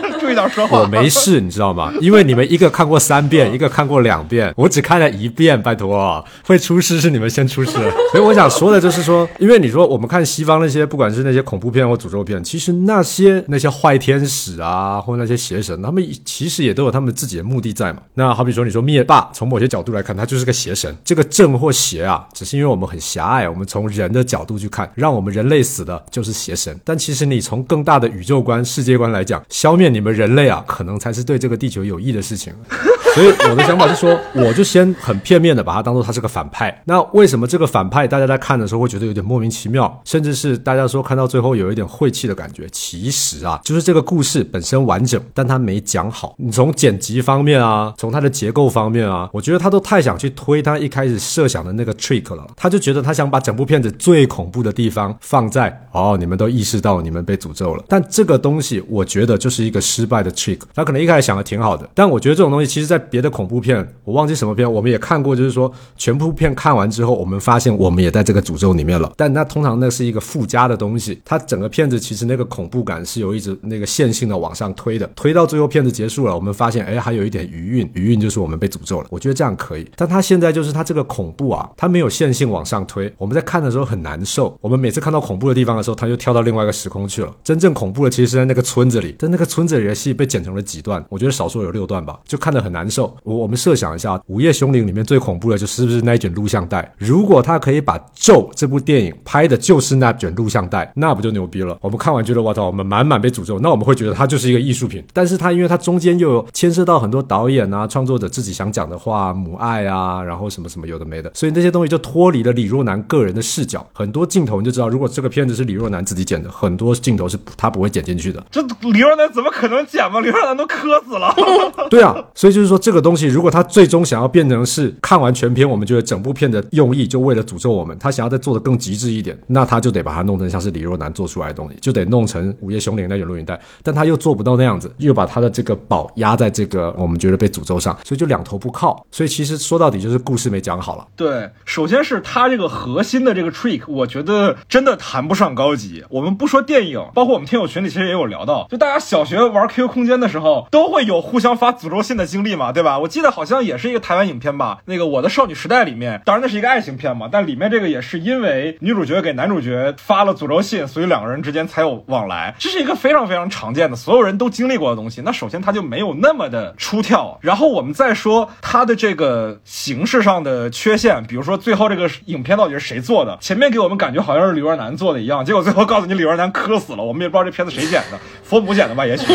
[0.20, 0.80] 注意点说话。
[0.80, 1.92] 我没事，你知道吗？
[2.00, 7.72] 因为你们一个看过三遍，一个看过两遍，我只看了一遍，拜托，会出事是你们先出事。
[8.12, 18.00] 所以我想说的就是说，因为你说我们看西方那些，不管是那些恐怖片或诅咒片，其实那些那些坏天使啊，或那些邪神，他们其实也都有他们自己的目的在嘛。
[18.14, 20.94] 那好比说，你说灭霸，从某些角度来看，他就是个邪神。
[21.04, 26.78] 这个正或邪啊，只是因为我们很狭隘，我们从人的角度去看，让我们人类死的就是邪神。
[26.84, 32.52] 但其实你从更大的宇宙观、世界观来讲，消灭你们人类啊，可能才是对这个地球有益的事情。
[33.14, 36.82] 所以我的想法是说，我就先很片面的把它当做他是个反派。
[36.86, 42.66] 那为什么这个反派大家在看的时候会觉得有点莫名其妙，甚至是大家说看到最后有一点晦气的感觉？
[42.70, 46.34] 其实啊，就是这个故事本身完整，但他没讲好。
[46.38, 52.46] 你从剪辑方面啊，从它的结构方面啊，我觉得他都太想去推他一开始设想的那个 trick 了。
[52.56, 57.84] 他就觉得他想把整部片子最恐怖的地方放在哦，你们都意识到你们被诅咒了。
[57.86, 60.60] 但这个东西，我觉得就是一个失败的 trick。
[60.72, 69.12] 他可能一开始想的挺好的，但我觉得这种东西其实在别的恐怖片，我忘记什么片，我们也看过，就是说全部片看完之后，我们发现我们也在这个诅咒里面了。
[69.16, 79.06] 但那通常那是一个附加的东西，它整个片子其实那个恐怖感是有一直那个线性的往上推的，推到最后片子结束了，我们发现哎还有一点余韵，余韵就是我们被诅咒了。
[79.10, 84.56] 我觉得这样可以，但它现在就是它这个恐怖啊，它没有线性往上推，我们在看的时候很难受。
[84.60, 87.34] 我们每次看到恐怖的地方的时候，它就跳到另外一个时空去了。
[87.42, 93.16] 真正恐怖的其实是在那个村子里，但那个村子里的戏被剪成了几段，我觉得少说有六段吧，就看得很难受。
[93.22, 96.92] 我我们设想一下，《午夜凶铃》里面最恐怖的就是不是那一卷录像带？
[96.98, 101.76] 如果他可以把《咒》这部电影拍的就是那卷录像带，那不就牛逼了？
[101.80, 105.02] 我们看完觉得我操，我们满满被诅咒，那我们会觉得它就是一个艺术品。
[105.12, 113.86] 但是它因为它中间又有牵涉到很多导演啊、创作者自己想讲的话、母爱啊，然后什么什么有的没的，所以那些东西就脱离了李若男个人的视角。
[113.92, 118.44] 很多镜头你就知道，如果这个片子是李若男自己剪的，很多镜头是他不会剪进去的。
[118.50, 120.20] 这李若男怎么可能剪嘛？
[120.20, 121.34] 李若男都磕死了。
[121.90, 139.04] 对啊，所以就是说这个东西，如果他最终想要变成是看完全片，我们觉得整部片的用意就为了诅咒我们，他想要再做的更极致一点，那他就得把它弄成像是李若男做出来的东西，就得弄成《午夜凶铃》那种录影带，但他又做不到那样子，又把他的这个宝压在这个我们觉得被诅咒上，所以就两头不靠。
[139.10, 141.06] 所以其实说到底就是故事没讲好了。
[141.16, 146.04] 对，首先是他这个核心的这个 trick，我觉得真的谈不上高级。
[146.08, 152.98] 我们不说电影，包括我们听友群里其实也有聊到，就大家小学玩 QQ 空间的时候，都会有互相发诅咒信的经历嘛，对吧？
[152.98, 165.22] 我记得好像也是一个台湾影片吧，那个《我的少女时代》里面，当然那是一个爱情片嘛，但里面这个也是因为女主角给男主角发了诅咒信，所以两个人之间才有往来，这是一个非常非常常见的，所有人都经历过的东西。
[165.22, 173.38] 那首先它就没有那么的出挑，然后我们再说它的这个形式上的缺陷，比如说最后这个影片到底是谁做的？
[173.40, 179.06] 前面给我们感觉好像是李若男做的一样，结果最后告诉你李若男磕死了，我们也不知道这片子谁剪的，佛母剪的吧？
[179.06, 179.32] 也许是，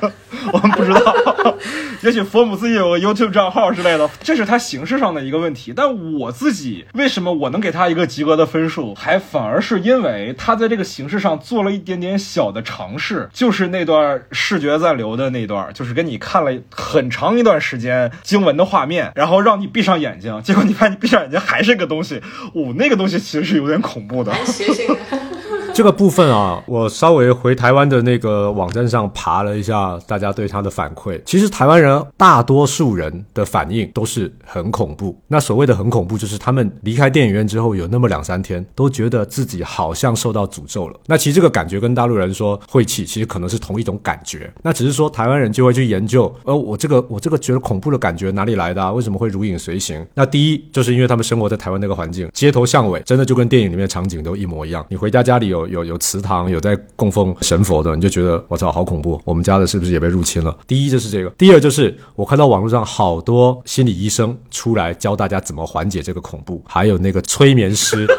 [0.52, 1.14] 我们不知道，
[2.02, 5.72] 也许佛姆自己有个 YouTube 账号之类的，这是他形式上的一个问题。
[5.74, 22.20] 但我自己为什么我能给他一个及格的分数，还反而是因为他在这个形式上做了一点点小的尝试，就是那段视觉暂留的那段，就是跟你看了很长一段时间经文的画面，然后让你闭上眼睛，结果你发现你闭上眼睛还是个东西，
[22.54, 24.32] 哦，那个东西其实是有点恐怖的。
[25.80, 31.20] 这个部分啊，我稍微回台湾的那个网站上爬了一下，大家对他的反馈。
[31.24, 35.16] 其实台湾人大多数人的反应都是很恐怖。
[35.28, 41.00] 那所谓的很恐怖，就是他们离开电影院之后有那么两三天，都觉得自己好像受到诅咒了。
[41.06, 44.52] 那其实这个感觉跟大陆人说晦气，其实可能是同一种感觉。
[44.62, 48.92] 那只是说台湾人就会去研究，呃，我这个我这个觉得恐怖的感觉哪里来的、啊？
[48.92, 50.04] 为什么会如影随形？
[50.14, 54.84] 那第一就是因为他们生活在台湾那个环境，街头巷尾真的就跟电影里面的场景都一模一样。
[54.88, 59.20] 你回家家里有有有有祠堂，有在供奉神佛的，你就觉得我操，好恐怖！
[59.24, 60.56] 我们家的是不是也被入侵了？
[60.66, 68.06] 第一就是这个，第二就是我看到网络上好多心理医生出来教大家怎么缓解这个恐怖，还有那个催眠师。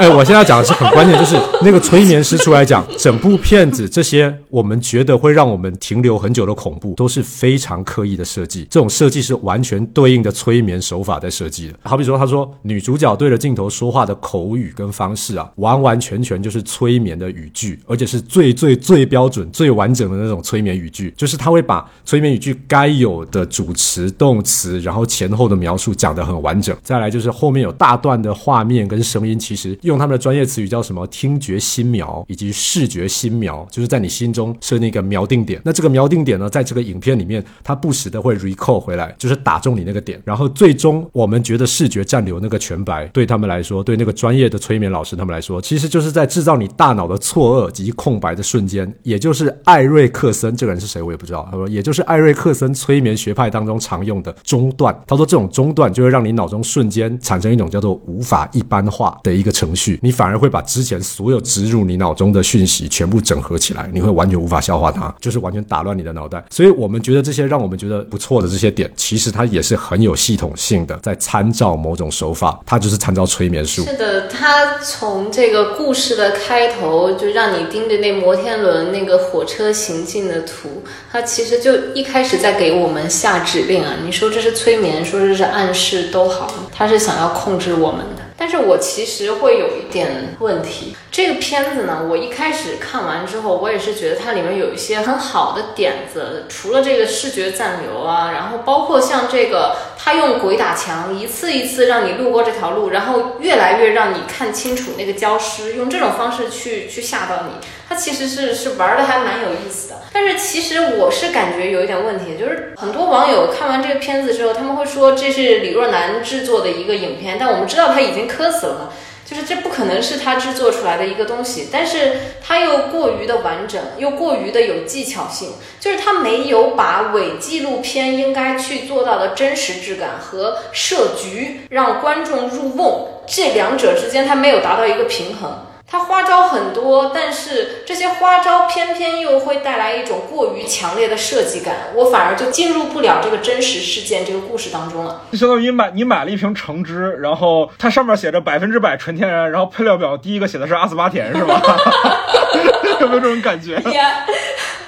[0.00, 8.66] 哎，我现在讲的是很关键，就是那个催眠师出来讲，整部片子这些我们觉得会让我们停留很久的恐怖，都是非常刻意的设计。
[8.70, 11.74] 这种设计是完全对应的催眠手法在设计的。
[11.82, 26.76] 好比说，他说女主角对着镜头说话的口语跟方式啊，完完全完全就是催眠的语句，而且是最最最标准、最完整的那种催眠语句，就是他会把催眠语句该有的主词、动词，然后前后的描述讲得很完整。
[26.82, 29.78] 再来就是后面有大段的画面跟声音，其实。
[29.80, 31.06] 用他们的专业词语叫什么？
[31.06, 35.58] 听觉心描以及视觉心描，就是在你心中设定一个锚定点。
[35.64, 40.20] 那这个锚定点呢，在这个影片里面，它不时的会 recall 回来，就是打中你那个点。
[40.26, 48.92] 然后最终我们觉得视觉占留那个全白，对他们来说，对那个专业的催眠老师他们来说，其实就是是在制造你大脑的错愕及空白的瞬间。
[49.02, 51.48] 也就是艾瑞克森这个人是谁，我也不知道。
[51.50, 54.92] 他说，也就是艾瑞克森催眠学派当中常用的中断。
[55.06, 60.00] 他说，这种中断就会让你脑中瞬间产生一种叫做无法一般化的一个程序。
[60.02, 66.42] 你反而会把之前所有植入你脑中的讯息全部整合起来，你会完全无法消化它，就是完全打乱你的脑袋。
[66.50, 73.84] 所以我们觉得这些让我们觉得不错的这些点，其实它也是很有系统性的，在参照某种手法，它就是参照催眠术。
[73.84, 80.82] 是的，它从这个故事故事的开头就让你盯着那摩天轮那个火车行进的图，
[81.12, 83.96] 它其实就一开始在给我们下指令啊。
[84.02, 88.06] 你说这是催眠，说这是暗示都好，它是想要控制我们。
[88.40, 90.96] 但是我其实会有一点问题。
[91.10, 96.46] 这个片子呢，我一开始看完之后，我也是觉得它里面有一些很好的点子。
[96.48, 107.52] 除了这个视觉暂留啊，然后包括像这个，他用鬼打墙，一次一次让你路过这条路，然后越来越让你看清楚那个焦尸，用这种方式去去吓到你。
[107.90, 109.96] 它其实是是玩的还蛮有意思的。
[110.12, 118.90] 但是其实我是感觉有一点问题，就是很多网友看完这个片子之后，他们会说这是李若男制作的一个影片，但我们知道他已经磕死了嘛。
[119.26, 122.14] 就是这不可能是他制作出来的一个东西，但是
[122.44, 135.66] 他又过于的完整，又过于的有技巧性，就是他没有把伪纪录片应该去做到的真实质感和设局，让观众入瓮这两者之间，他没有达到一个平衡。
[135.90, 145.22] 他花招很多，但是这些花招偏偏又会带来一种过于强烈的设计感，我反而就进入不了这个真实事件这个故事当中了。
[145.32, 151.60] 就相当于买你买了一瓶橙汁，然后它上面写着百分之百纯天然，然后配料表第一个写的是阿斯巴甜，是吧？
[153.00, 153.76] 有没有这种感觉？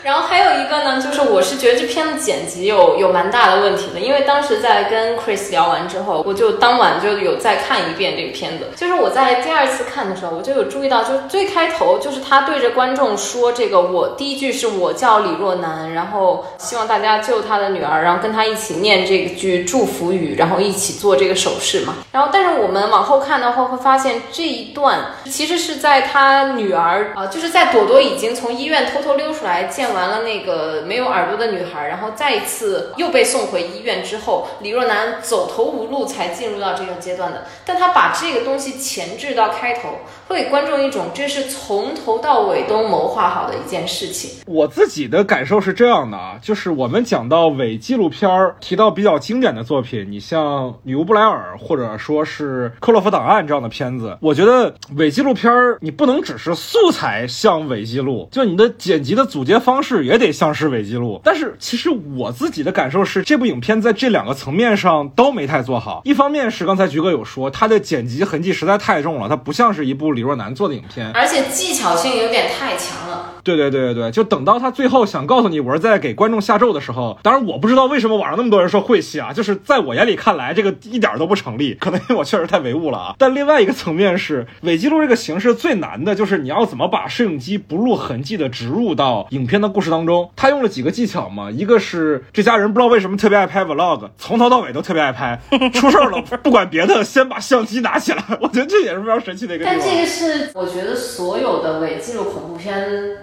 [0.03, 8.67] 然后还有一个呢，就是我是觉得这片子剪辑有有蛮大的问题的，因为当时在跟 Chris 聊完之后，我就当晚就有再看一遍这个片子。
[8.77, 21.95] 就是我在第二次看的时候，我就有注意到，就是最开头就是他对着观众说这个，我第一句是我叫李若男，然后希望大家救他的女儿，然后跟他一起念这句祝福语，然后一起做这个手势嘛。
[22.11, 29.91] 然后但是我们往后看的话，会发现这一段其实是在他女儿啊，就是在朵朵已经从医院偷偷溜出来见。
[29.93, 37.45] 完了那个没有耳朵的女孩，然后再一次又被送回医院之后，李若男走投无路才进入到这个阶段的。
[37.64, 40.01] 但他把这个东西前置到开头，
[40.33, 44.30] 会给观众一种这是从头到尾都谋划好的一件事情。
[44.47, 59.83] 我自己的感受是这样的啊，就是我们讲到伪纪录片儿，提到比较经典的作品，你像《女巫布莱尔》或者说是《克洛夫档案》这样的片子，我觉得伪纪录片儿你不能只是素材像伪纪录，就你的剪辑的组接方。
[59.83, 66.03] 式也得像是伪记录，但是其实我自己的感受是，这部影片在这两个层面上都没太做好。
[66.05, 73.32] 一方面是刚才菊哥有说，它的剪辑痕迹实在太重了，它不像是一部李若男做的影片，而且技巧性有点太强了。
[73.43, 83.14] 对对对对对，就等到他最后想告诉你我是在给观众下咒的时候，当然我不知道为什么网上那么多人说晦气啊，就是在我眼里看来，这个一点都不成立，可能因为我确实太唯物了啊。
[83.18, 90.30] 但另外一个层面是，伪记录这个形式最难的就是你要怎么把摄影机不露痕迹的植入到影片的故事当中。
[90.36, 95.40] 他用了几个技巧嘛，一个是这家人不知道为什么特别爱拍 vlog，从头到尾都特别爱拍，
[95.72, 99.64] 出事了不管别的，先把相机拿起来， 我觉得这也是非常神奇的一个。
[99.64, 102.72] 但这个是我觉得所有的伪记录恐怖片。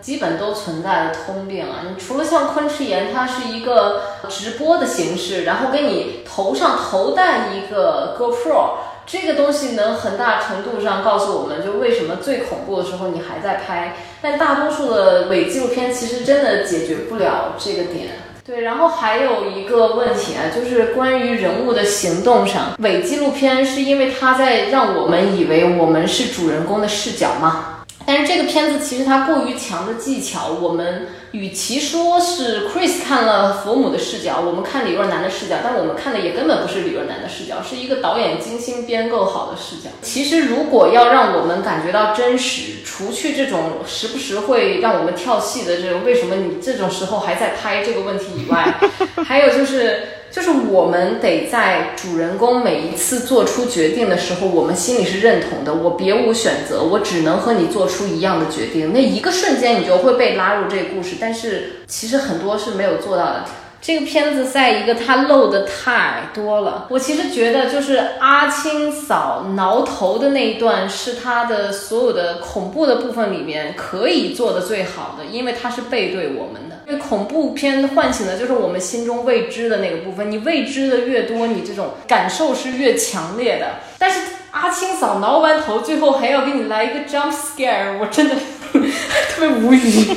[0.09, 1.85] 基本都存在的通病啊！
[1.87, 8.71] 你除了像昆池岩，它是一个直播的形式，然后给你头上头戴一个 GoPro，
[9.05, 13.97] 这个东西能很大程度上告诉我们就为什么最恐怖的时候你还在拍。
[14.19, 18.07] 但大多数的伪纪录片其实真的解决不了这个点。
[18.43, 27.75] 对，然后还有一个问题啊，就是关于人物的行动上，伪纪录片是因为它在让我们以为我们是主人公的视角吗？
[28.09, 39.91] 但是这个片子其实它过于强的技巧，我们与其说是 Chris 看了佛母的视角，我们看李若男的视角，但我们看的也根本不是李若男的视角，是一个导演精心编构好的视角。
[40.01, 48.79] 其实如果要让我们感觉到真实，除去这种时不时会让我们跳戏的这种为什么你这种时候还在拍这个问题以外，
[49.23, 50.18] 还有就是。
[50.31, 55.73] 就是我们得在主人公每一次做出决定的时候，我们心里是认同的。
[55.73, 58.93] 我别无选择，我只能和你做出一样的决定。
[58.93, 61.15] 那一个瞬间，你就会被拉入这个故事。
[61.19, 63.45] 但是其实很多是没有做到的。
[63.81, 66.85] 这个片子在一个它漏的太多了。
[66.89, 76.68] 我其实觉得，就是阿青嫂挠头的那一段，是他的所有的恐怖的部分里面可以做的最好的，因为它是背对我们。
[76.97, 83.75] 恐怖片唤醒的就是我们心中未知的那个部分，你未知的越多，你这种感受是越强烈的。
[83.97, 84.21] 但是
[84.51, 88.35] 阿青嫂挠完头，最后还要给你来一个 jump scare，我真的
[88.73, 90.07] 特别无语。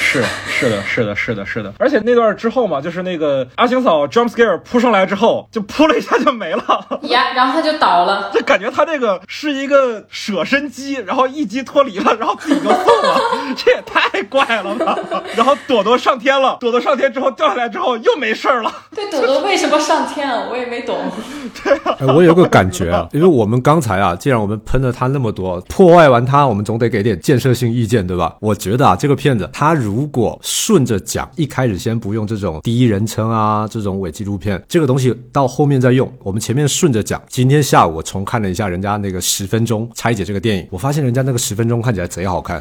[0.00, 1.72] 是是的，是的，是的，是的。
[1.78, 7.00] 而且那段之后嘛，就是那个阿星嫂 jump scare 扑上来之后，就扑了一下就没了。
[7.02, 8.30] 呀，然后他就倒了。
[8.32, 13.20] 就感觉他这个是一个舍身机，然后一击脱离了，然后自己就送了，
[13.56, 14.98] 这也太怪了吧！
[15.36, 18.72] 然后朵朵上天了，朵朵上天之后掉下来之后又没事儿了。
[18.94, 20.48] 对，朵朵为什么上天啊？
[20.50, 20.96] 我也没懂。
[21.62, 28.36] 对哎，我有个感觉啊，因为我们刚才啊，既然我们喷了他那么多，破坏完他，我们总得给点建设性意见，对吧？
[28.40, 36.08] 我觉得啊，这个片子他如如果顺着讲，一开始先不用这种第一人称啊，这种伪纪录片，这个东西到后面再用。
[36.22, 42.56] 我们前面顺着讲，今天下午我重看了一下人家那个十分钟拆解这个电影，我发现人家那个十分钟看起来贼好看。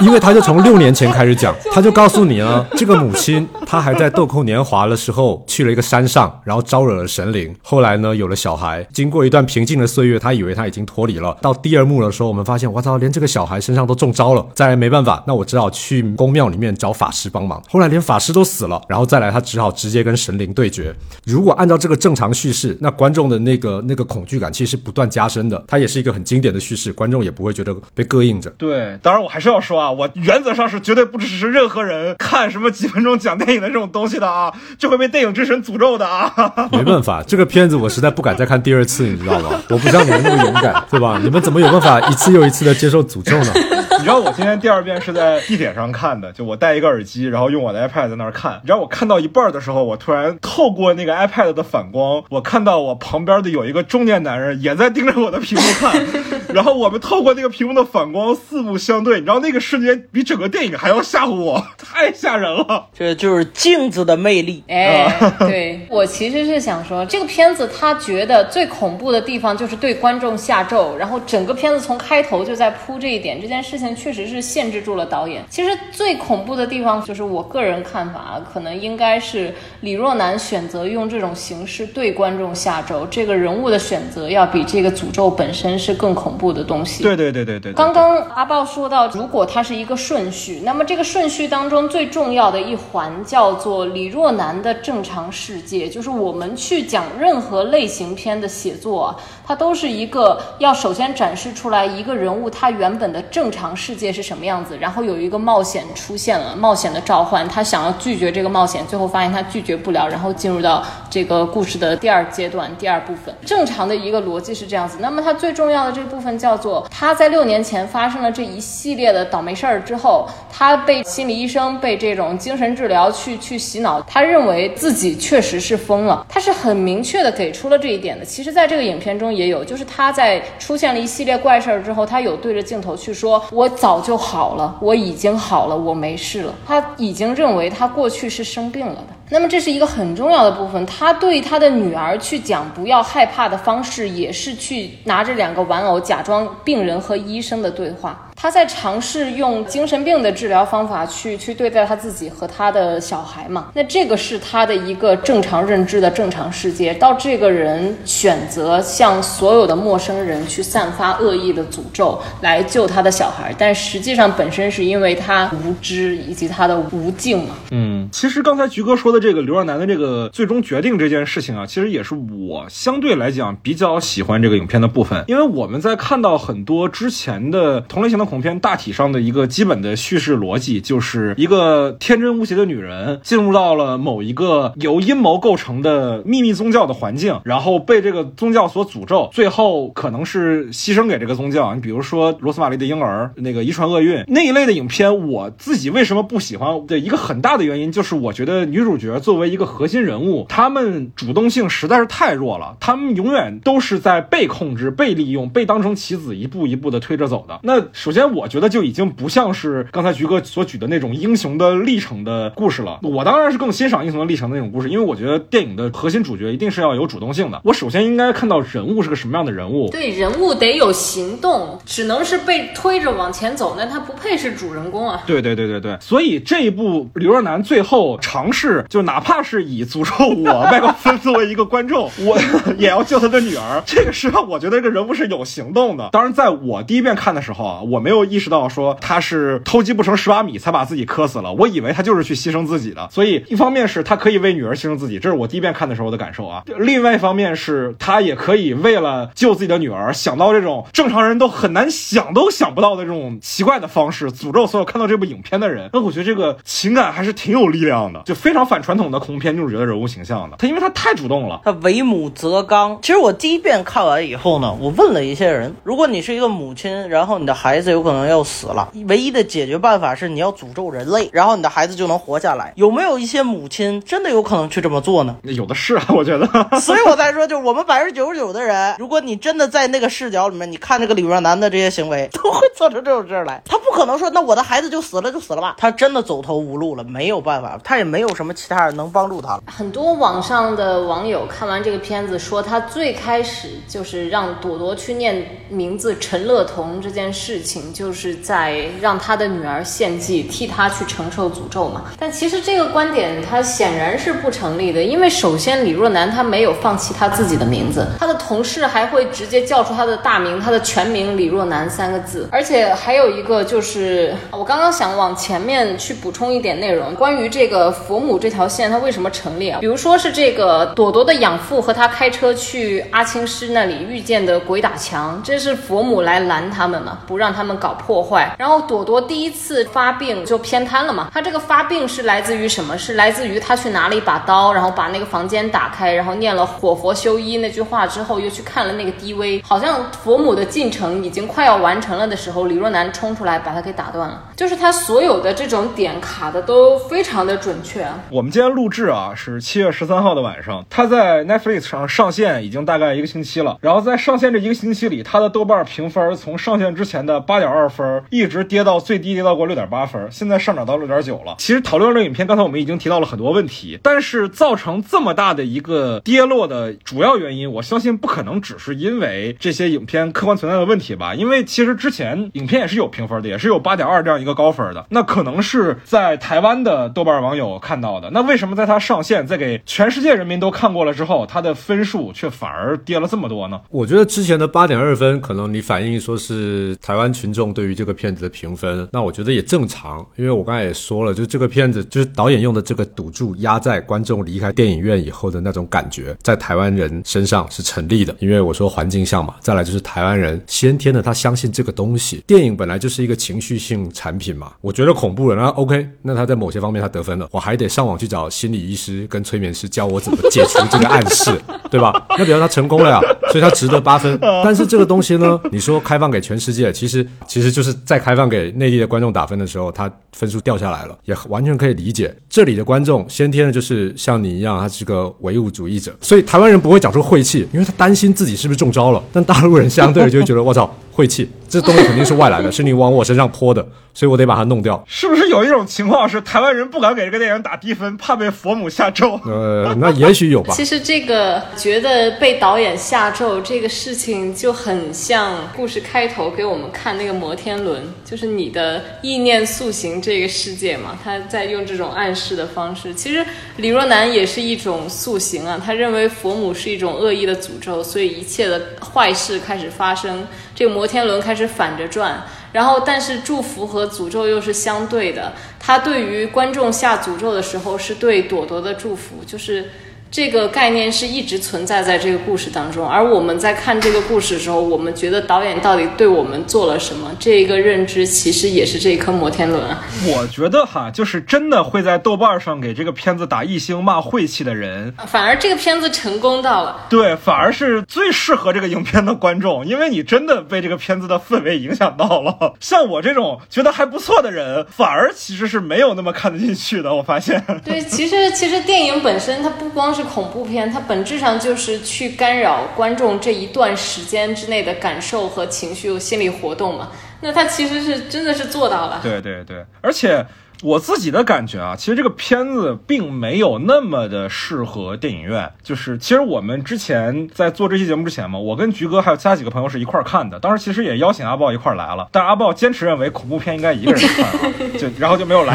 [0.00, 11.36] 因为他就从六年前开始讲， 他就告诉你啊，这个母亲她还在豆蔻年华的时候去了一个山上，然后招惹了神灵，后来呢有了小孩，经过一段平静的岁月，他以为他已经脱离了。
[11.40, 14.44] 到第二幕的时候，我们发现，我操，连这个小孩身上都中招了。
[14.54, 17.62] 再来没办法，那我只好去宫庙里面找法师帮忙。
[17.68, 20.94] 后来连法师都死了，然后再来他只好直接跟神灵对决。
[21.24, 25.62] 如果按照这个正常叙事，那观众的那个那个恐惧感其实不断加深的。
[25.66, 28.50] 它也是一个很经典的叙事，观众也不会觉得被膈应着。
[28.58, 36.32] 对，当然我还是要说啊，我原则上是绝对不支持任何人看什么几分钟讲电影的这种东西的啊，就会被电影之神诅咒的啊。
[36.72, 39.60] 没办法，这个片子我实在不敢再看第二次，你知道吗？
[39.68, 41.20] 我不像你们那么勇敢，对吧？
[41.22, 43.52] 你们怎么有办法一次又一次的接受诅咒呢？
[43.98, 48.58] 你知道我今天第二遍是在地铁上看的，就我戴一个耳机，然后用我的 iPad 在那儿看。
[48.62, 56.06] 你知道我看到一半的时候，我突然透过那个 iPad 的反光，我看到我旁边的有一个中年男人也在盯着我的屏幕看，
[56.52, 62.86] 然后我们透过那个屏幕的反光四目相对，你知道那个瞬间比整个电影还要吓唬我， 太吓人了。
[62.96, 64.62] 这就是镜子的魅力。
[64.68, 75.42] 哎，对 我其实是想说，这个片子他觉得最恐怖的地方就是对观众下咒，然后整个片子从开头就在铺这一点，这件事情确实是限制住了导演。
[75.50, 87.02] 其实最恐怖的地方，就是我个人看法，可能应该是李若男选择用这种形式对观众下咒，这个人物的选择要比这个诅咒本身是更恐怖的东西。
[87.02, 113.34] 对对对对对，刚刚阿豹说到，如果它是一个顺序，那么这个顺序当中最重要的一环叫做李若男的正常世界，就是我们去讲任何类型片的写作，它都是一个要首先展示出来一个人物他原本的正常世界是什么样子，然后有一个冒险出现了，冒险的召唤，他想要拒绝这个冒险，最后发现他拒绝不了，然后进入到这个故事的第二阶段、第二部分。
[113.44, 128.24] 正常的一个逻辑是这样子，那么它最重要的这部分叫做他在六年前发生了这一系列的倒霉事儿之后，他被心理医生被这种精神治疗去去洗脑，他认为自己确实是疯了，他是很明确的给出了这一点的。
[128.24, 139.14] 其实，在这个影片中也有，就是他在出现了一系列怪事儿之后，他有对着镜头去说：“我早就好了，我已经好了，我没事了。”他已经认为他过去是生病了的。
[139.34, 148.30] 那么这是一个很重要的部分，他对他的女儿去讲不要害怕的方式，也是去拿着两个玩偶假装病人和医生的对话。
[148.36, 153.70] 他在尝试用精神病的治疗方法去去对待他自己和他的小孩嘛？
[153.74, 156.92] 那这个是他的一个正常认知的正常世界。
[156.94, 167.54] 到这个人选择向所有的陌生人去散发恶意的诅咒来救他的小孩，但实际上本身是因为他无知以及他的无尽嘛。
[167.70, 191.72] 嗯，其实刚才菊哥说的这个刘若男的这个最终决定这件事情啊，其实也是我相对来讲比较喜欢这个影片的部分，因为我们在看到很多之前的同类型的恐恐怖片大体上的一个基本的叙事逻辑，就是一个天真无邪的女人进入到了某一个由阴谋构成的秘密宗教的环境，然后被这个宗教所诅咒，最后可能是牺牲给这个宗教。
[191.76, 207.60] 你比如说罗斯玛丽的婴儿，那个遗传厄运那一类的影片，我自己为什么不喜欢的一个很大的原因，就是我觉得女主角作为一个核心人物，他们主动性实在是太弱了，他们永远都是在被控制、被利用、被当成棋子一步一步的推着走的。
[207.62, 213.00] 那首先，我觉得就已经不像是刚才菊哥所举的那种英雄的历程的故事了。
[213.02, 217.60] 我当然是更欣赏英雄的历程的那种故事，因为我觉得电影的核心主角一定是要有主动性的。
[217.64, 225.22] 我首先应该看到人物是个什么样的人物，对，人物得有行动，只能是被推着往前走，那他不配是主人公啊。
[225.26, 232.38] 对对对对对，所以这一部刘若男最后尝试，就哪怕是以诅咒我麦高芬作为一个观众，我
[232.78, 236.08] 也要救他的女儿，这个时候我觉得这个人物是有行动的。
[236.12, 243.08] 当然，在我第一遍看的时候啊，我没有意识到说他是偷鸡不成蚀把米才把自己磕死了，我以为他就是去牺牲自己的。
[243.10, 255.90] 所以一方面是他可以为女儿牺牲自己，这是我第一遍看的时候的感受啊；另外一方面是他也可以为了救自己的女儿，想到这种正常人都很难想都想不到的这种奇怪的方式，诅咒所有看到这部影片的人。
[255.92, 260.58] 那我觉得这个情感还是挺有力量的，就非常反传统的恐怖片女主角的人物形象的。
[260.58, 262.98] 他因为他太主动了，他为母则刚。
[263.00, 272.74] 其实我第一遍看完以后呢，我问了一些人，如果你是一个母亲，然后你的孩子有可能要死了，唯一的解决办法是你要诅咒人类，然后你的孩子就能活下来。
[272.76, 275.36] 有没有一些母亲真的有可能去这么做呢？
[275.44, 276.46] 有的是啊，我觉得。
[276.78, 283.62] 所以我才说，就是我们百分之九十九的人，如果你真的在那个视角里面，你看这个李若男的这些行为，都会做出这种事儿来。
[283.64, 285.76] 他不可能说，那我的孩子就死了就死了吧？
[285.78, 289.62] 他真的走投无路了，没有办法，他也没有什么其他人能帮助他了。
[289.66, 302.06] 很多网上的网友看完这个片子说，他最开始就是让朵朵去念名字陈乐彤这件事情，就是在让他的女儿献祭，替他去承受诅咒嘛。
[302.18, 312.48] 但其实这个观点他显然是不成立的，因为首先李若男他没有放弃他自己的名字，他的同事还会直接叫出他的大名，他的全名李若男三个字。
[312.50, 319.78] 而且还有一个就是，是我刚刚想往前面去补充一点内容，关于这个佛母这条线它为什么成立啊？
[319.80, 328.56] 比如说是这个朵朵的养父和他开车去阿青师那里遇见的鬼打墙，这是佛母来拦他们嘛，不让他们搞破坏。
[328.58, 332.96] 然后朵朵第一次发病就偏瘫了嘛，他这个发病是来自于什么？
[332.96, 344.52] 是来自于他去拿了一把刀，然后把那个房间打开，然后念了“火佛修一”那句话之后，又去看了那个 DV，好像佛母的进程已经快要完成了的时候，李若男冲出来把把他给打断了。
[344.56, 348.06] 就是它所有的这种点卡的都非常的准确。
[348.30, 353.76] 我们今天录制啊是七月十三号的晚上，它在 Netflix 上上线已经大概一个星期了。
[353.80, 361.56] 然后在上线这一个星期里，它的豆瓣评分从上线之前的八点二分一直跌到最低跌到过六点八分，现在上涨到六点九了。
[361.58, 371.34] 其实讨论这影片，刚才我们已经提到了很多问题，但是造成这么大的一个跌落的主要原因，我相信不可能只是因为这些影片客观存在的问题吧？
[371.34, 375.04] 因为其实之前影片也是有评分的，也是有八点二这样一个高分的。
[375.08, 378.30] 那可能是在台湾的豆瓣网友看到的。
[378.30, 383.80] 那为什么在它上线，在给全世界人民都看过了之后，它的分数却反而跌了这么多呢？
[383.90, 398.34] 我觉得之前的八点二分，可能你反映说是台湾群众对于这个片子的评分，那我觉得也正常，因为我刚才也说了，就这个片子就是导演用的这个赌注压在观众离开电影院以后的那种感觉，在台湾人身上是成立的。
[398.40, 404.72] 因为我说环境像嘛，再来就是台湾人先天的他相信这个东西，电影本来就是一个情绪性产产品嘛。
[404.80, 411.52] 我觉得恐怖了，那 OK，那他在某些方面他得分了，我还得上网去找心理医师跟催眠师教我怎么解除这个暗示，
[411.88, 412.26] 对吧？
[412.36, 413.20] 那比如他成功了呀，
[413.52, 414.36] 所以他值得八分。
[414.64, 422.34] 但是这个东西呢，你说开放给全世界，其实其实就是在开放给内地的观众打分的时候，他分数掉下来了，也完全可以理解。
[422.50, 429.22] 这里的观众先天的就是像你一样，他是个唯物主义者，所以台湾人不会讲出晦气，因为他担心自己是不是中招了。
[429.32, 433.86] 但大陆人相对的就会觉得我操晦气，这东西肯定是外来的，是你往我身上泼的，
[434.26, 435.02] 我得把它弄掉。
[435.06, 439.40] 是不是有一种情况是台湾人不敢给这个电影打低分，怕被佛母下咒？
[439.44, 440.74] 呃，那也许有吧。
[440.74, 453.14] 其实这个觉得被导演下咒这个事情就很像故事开头给我们看那个摩天轮，就是你的意念塑形这个世界嘛，他在用这种暗示的方式。
[453.14, 453.44] 其实
[453.76, 462.42] 李若男也是一种塑形啊，他认为佛母是一种恶意的诅咒，所以一切的坏事开始发生，这个摩天轮开始反着转。
[462.74, 465.52] 然后，但是祝福和诅咒又是相对的。
[465.78, 469.92] 他对于观众下诅咒的时候，是对朵朵的祝福，就是
[470.34, 477.30] 这个概念是一直存在在这个故事当中，而我们在看这个故事的时候，我们觉得导演到底对我们做了什么？
[477.38, 479.80] 这一个认知其实也是这一颗摩天轮。
[480.26, 487.06] 我觉得哈，就是真的会在豆瓣上给这个片子打一星骂晦气的人，反而这个片子成功到了。
[487.08, 492.74] 对，反而是最适合这个影片的观众，因为你真的被这个片子的氛围影响到了。
[492.82, 497.14] 像我这种觉得还不错的人，反而其实是没有那么看得进去的。
[497.14, 500.23] 我发现，对，其实其实电影本身它不光是。
[500.24, 507.10] 恐怖片，它本质上就是去干扰观众这一段时间之内的感受和情绪、心理活动嘛。
[507.40, 509.20] 那它其实是真的是做到了。
[509.22, 510.44] 对对对，而且。
[510.82, 515.70] 我自己的感觉啊，其实这个片子并没有那么的适合电影院。
[515.82, 520.58] 就是其实我们之前在做这期节目之前嘛，我跟菊哥还有其他几个朋友是一块儿看的。
[520.60, 525.74] 当时其实也邀请阿豹一块儿来了，但阿豹坚持认为恐怖片应该一个人看，啊 就然后就没有来。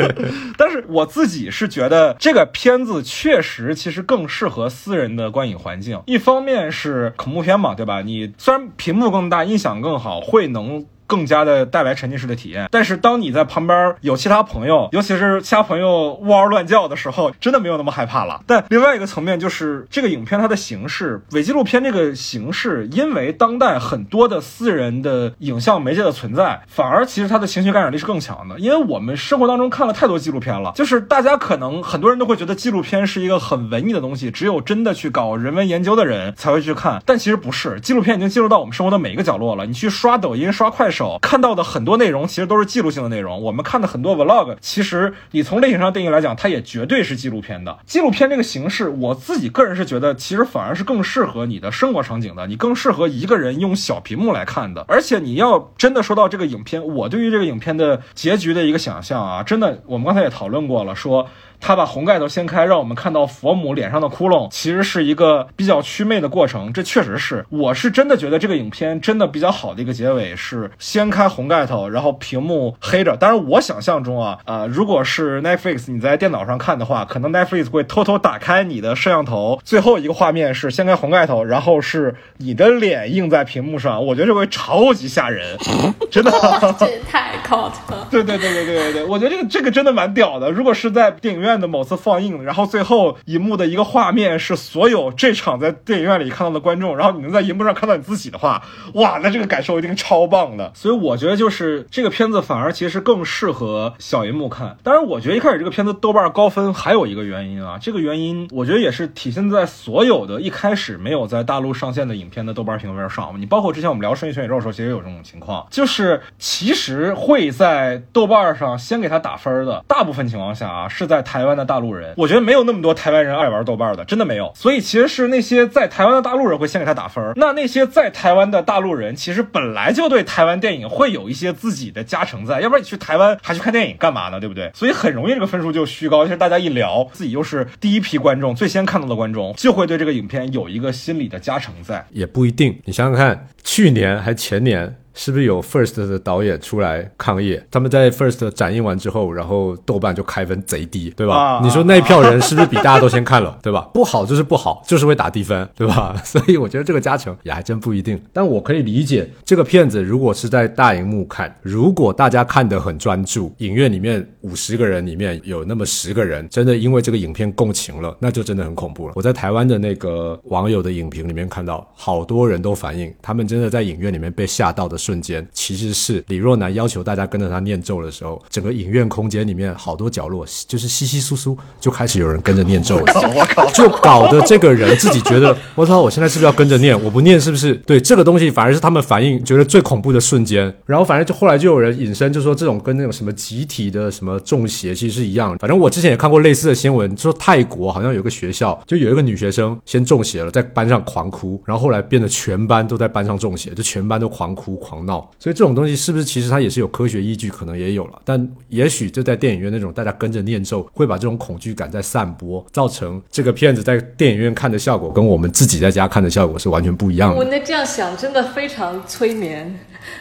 [0.56, 6.00] 但是我自己是觉得这个片子确实其实更适合私人的观影环境。
[6.06, 8.02] 一方面是恐怖片嘛，对吧？
[8.02, 10.86] 你虽然屏幕更大，音响更好，会能。
[11.08, 18.42] 更加的带来沉浸式的体验，但是当你在旁边有其他朋友，尤其是其他朋友呜嗷乱叫的时候，真的没有那么害怕了。
[18.46, 28.58] 但另外一个层面就是这个影片它的形式，伪纪录片这个形式，因为当代很多的私人的影像媒介的存在，反而其实它的情绪感染力是更强的。
[28.58, 37.02] 因为我们生活当中看了太多纪录片了，就是大家可能很多人都会觉得纪录片是一个很文艺的东西，只有真的去搞人文研究的人才会去看。
[37.06, 39.64] 但其实不是，纪录片已经进入到我们生活的每一个角落了。
[39.64, 40.97] 你去刷抖音、刷快手。
[41.20, 43.40] 看到的很多内容其实都是记录性的内容。
[43.42, 47.78] 我们看的很多 vlog，其实你从类型上定义来讲，它也绝对是纪录片的。
[47.86, 54.84] 纪录片这个形式，我自己个人是觉得，其实反而是更适合你的生活场景的，你更适合一个人用小屏幕来看的。
[54.88, 61.28] 而且你要真的说到这个影片，我对于这个影片的结局的一个想象啊，真的，我们刚才也讨论过了，说。
[61.60, 66.72] 他把红盖头掀开，让我们看到佛母脸上的窟窿，其实是一个比较祛魅的过程。
[66.72, 73.16] 这确实是，我是真的觉得这个影片真的比较好的一个结尾是掀开红盖头，然后屏幕黑着。
[73.16, 84.06] 当然，我想象中啊，呃，如果是 Netflix 你在电脑上看的话，可能 Netflix 会偷偷打开你的摄像头，最后一个画面是掀开红盖头，然后是你的脸映在屏幕上。
[84.06, 85.58] 我觉得这会超级吓人，
[86.10, 86.30] 真的。
[86.78, 88.06] 这也太 cot 了。
[88.10, 90.50] 对对对对对对对，我觉得这个这个真的蛮屌的。
[90.50, 91.47] 如果是在电影院。
[91.48, 98.62] 院的某次放映，然后最后一幕的一个画面是所有这场在电影院里看到的观众，然后你能在荧幕上看到你自己的话，
[98.94, 100.70] 哇，那这个感受一定超棒的。
[100.74, 104.76] 所以我觉得就是这个片子反而其实更适合小荧幕看。
[104.82, 113.34] 当然，我觉得一开始这个片子豆瓣高分还有一个原因啊，这个原因我觉得也是体现在所有的一开始没有在大陆上线的影片的豆瓣评分上。
[113.40, 121.37] 你包括之前我们聊《生意全宇宙》的时候，其实有这种情况，就是其实会在豆瓣上先给他打分的，大部分情况下啊是在台。
[121.38, 124.52] 台湾的大陆人，我觉得没有那么多台湾人爱玩豆瓣的，真的没有。
[124.56, 127.32] 所以其实是那些在台湾的大陆人会先给他打分。
[127.36, 134.40] 那那些在台湾的大陆人，其实本来就对台湾电影会有一些自己的加成在，要不然你去台湾还去看电影干嘛呢？
[134.40, 134.68] 对不对？
[134.74, 136.24] 所以很容易这个分数就虚高。
[136.24, 142.04] 而且大家一聊，自己又是第一批观众，最先看到的观众，就会对这个影片有一个心理的加成在。
[142.10, 144.96] 也不一定，你想想看，去年还前年。
[145.18, 147.60] 是不是有 First 的导演出来抗议？
[147.72, 151.60] 他们在 First 展映完之后，然后豆瓣就开分贼低，对吧？
[151.60, 153.90] 你说那一票人是不是比大家都先看了， 对吧？
[153.92, 156.14] 不好就是不好，就是会打低分，对吧？
[156.24, 158.16] 所以我觉得这个加成也还真不一定。
[158.32, 169.14] 但我可以理解，这个片子如果是在大荧幕看，如果大家看得很专注，影院里面五十个人里面有那么十个人真的因为这个影片共情了，那就真的很恐怖了。
[169.16, 174.96] 我在台湾的那个网友的影评里面看到，好多人都反映，他们真的在影院里面被吓到的。
[175.08, 183.04] 瞬间其实是李若男要求大家跟着他念咒的时候，整个影院空间里面好多角落就是稀稀疏疏就开始有人跟着念咒了。
[183.34, 183.64] 我靠！
[183.70, 187.02] 就搞得这个人自己觉得，我操，我现在是不是要跟着念？
[187.02, 187.74] 我不念是不是？
[187.86, 190.70] 对这个东西反而是他们反应觉得最恐怖的瞬间。
[190.84, 195.56] 然后反正就后来就有人引申，就说这种跟那种什么集体的什么中邪其实是一样。
[195.58, 204.97] 反正我之前也看过类似的新闻，说泰国好像有个学校，就有一个女学生先中邪了，在班上狂哭，然后后来变得全班都在班上中邪，就全班都狂哭狂。
[205.04, 207.48] 闹，所以这种东西是不是其实它也是有科学依据？
[207.50, 217.36] 可能也有了，但也许就在电影院那种大家跟着念咒，会把这种恐惧感在散播，造成这个片子在电影院看的效果跟我们自己在家看的效果是完全不一样的。
[217.36, 219.78] 我那这样想真的非常催眠。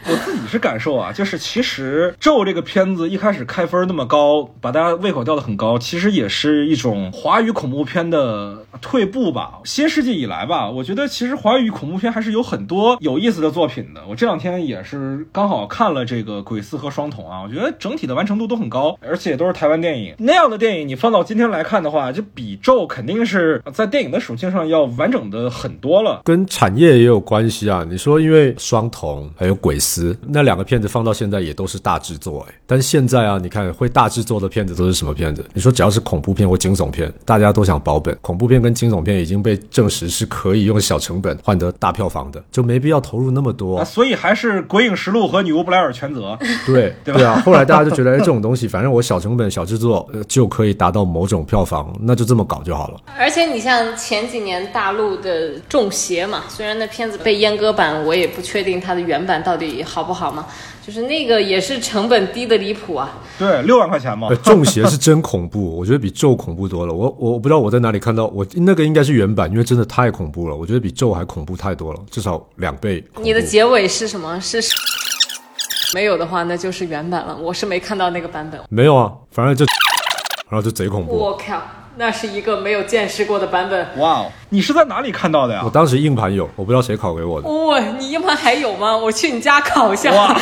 [0.09, 9.59] 我自己是感受啊，就是其实咒这个片子一开始开分那么高，把大家胃口吊得很高，其实也是一种华语恐怖片的退步吧。
[9.63, 14.01] 新世纪以来吧，我觉得其实华语恐怖片还是有很多有意思的作品的。
[14.07, 26.21] 我这两天也是刚好看了这个《鬼四》和《双瞳》啊，我觉得整体的完成度都很高，而且都是台湾电影那样的电影，你放到今天来看的话，就比《咒》肯定是在电影的属性上要完整的很多了。
[26.23, 27.85] 跟产业也有关系啊。
[27.89, 35.45] 你说，因为《双瞳》还有《鬼丝》那两个片子放到现在也都是大制作哎，但是现在啊，你看会大制作的片子都是什么片子？
[35.53, 38.17] 你说只要是恐怖片或惊悚片，大家都想保本。
[38.21, 43.85] 恐怖片跟惊悚片已经被证实是可以用小成本换得大票房的，就没必要投入那么多啊。。
[43.85, 46.37] 所以还是《鬼影实录》和《女巫布莱尔》全责。
[46.65, 52.99] 对 对对啊，后来大家就觉得，哎，这种东西反正我小成本小制作，呃，就可以达到某种票房，那就这么搞就好了。
[53.17, 60.45] 而且你像前几年大陆的《中邪》嘛，虽然那片子被阉割版，我也不确定它的原版到底好不好嘛，
[60.85, 63.17] 就是那个也是成本低的离谱啊。
[63.37, 64.35] 对，六万块钱嘛呃，。
[64.37, 66.93] 中邪是真恐怖， 我觉得比咒恐怖多了。
[66.93, 73.03] 我我我不知道我在哪里看到，我那个应该是原版，因为真的太恐怖了，我觉得比咒还恐怖太多了，至少两倍。
[73.21, 74.39] 你的结尾是什么？
[74.41, 74.61] 是
[75.93, 77.35] 没有的话，那就是原版了。
[77.37, 78.59] 我是没看到那个版本。
[78.69, 79.65] 没有啊，反正就
[80.49, 81.13] 然后就贼恐怖。
[81.15, 81.61] 我靠，
[81.99, 83.85] 那是一个没有见识过的版本。
[83.97, 85.69] 哇哦，你是在哪里看到的呀我？
[85.69, 87.47] 当时硬盘有，我不知道谁拷给我的。
[87.49, 88.95] 哇、你硬盘还有吗？
[88.95, 90.11] 我去你家拷一下。
[90.13, 90.39] 哇，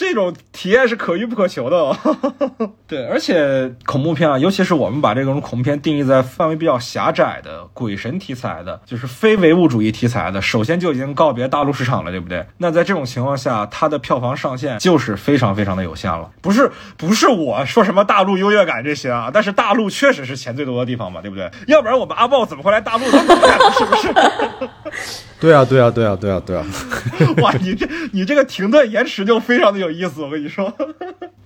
[0.00, 1.94] 这种体验是可遇不可求的、哦。
[2.88, 12.46] 对，而且恐怖片啊，尤其是我们把这种恐怖片定义在范围比较狭窄的鬼神题材的，就是非唯物主义题材的，首先就已经告别大陆市场了，对不对？
[12.56, 16.30] 那在这种情况下，它的票房上限就是非常非常的有限了。
[16.40, 21.50] 不是不是我说什么大陆优越感这些啊，但是大陆确实是钱最多的地方嘛，对不对？
[21.66, 23.18] 要不然我们阿豹怎么会来大陆呢？
[23.76, 24.14] 是不是？
[25.40, 26.64] 对啊，对啊，对啊，对啊，对啊。
[27.42, 30.72] 哇，你这你这个停顿延迟就非常的有意思，我跟你说。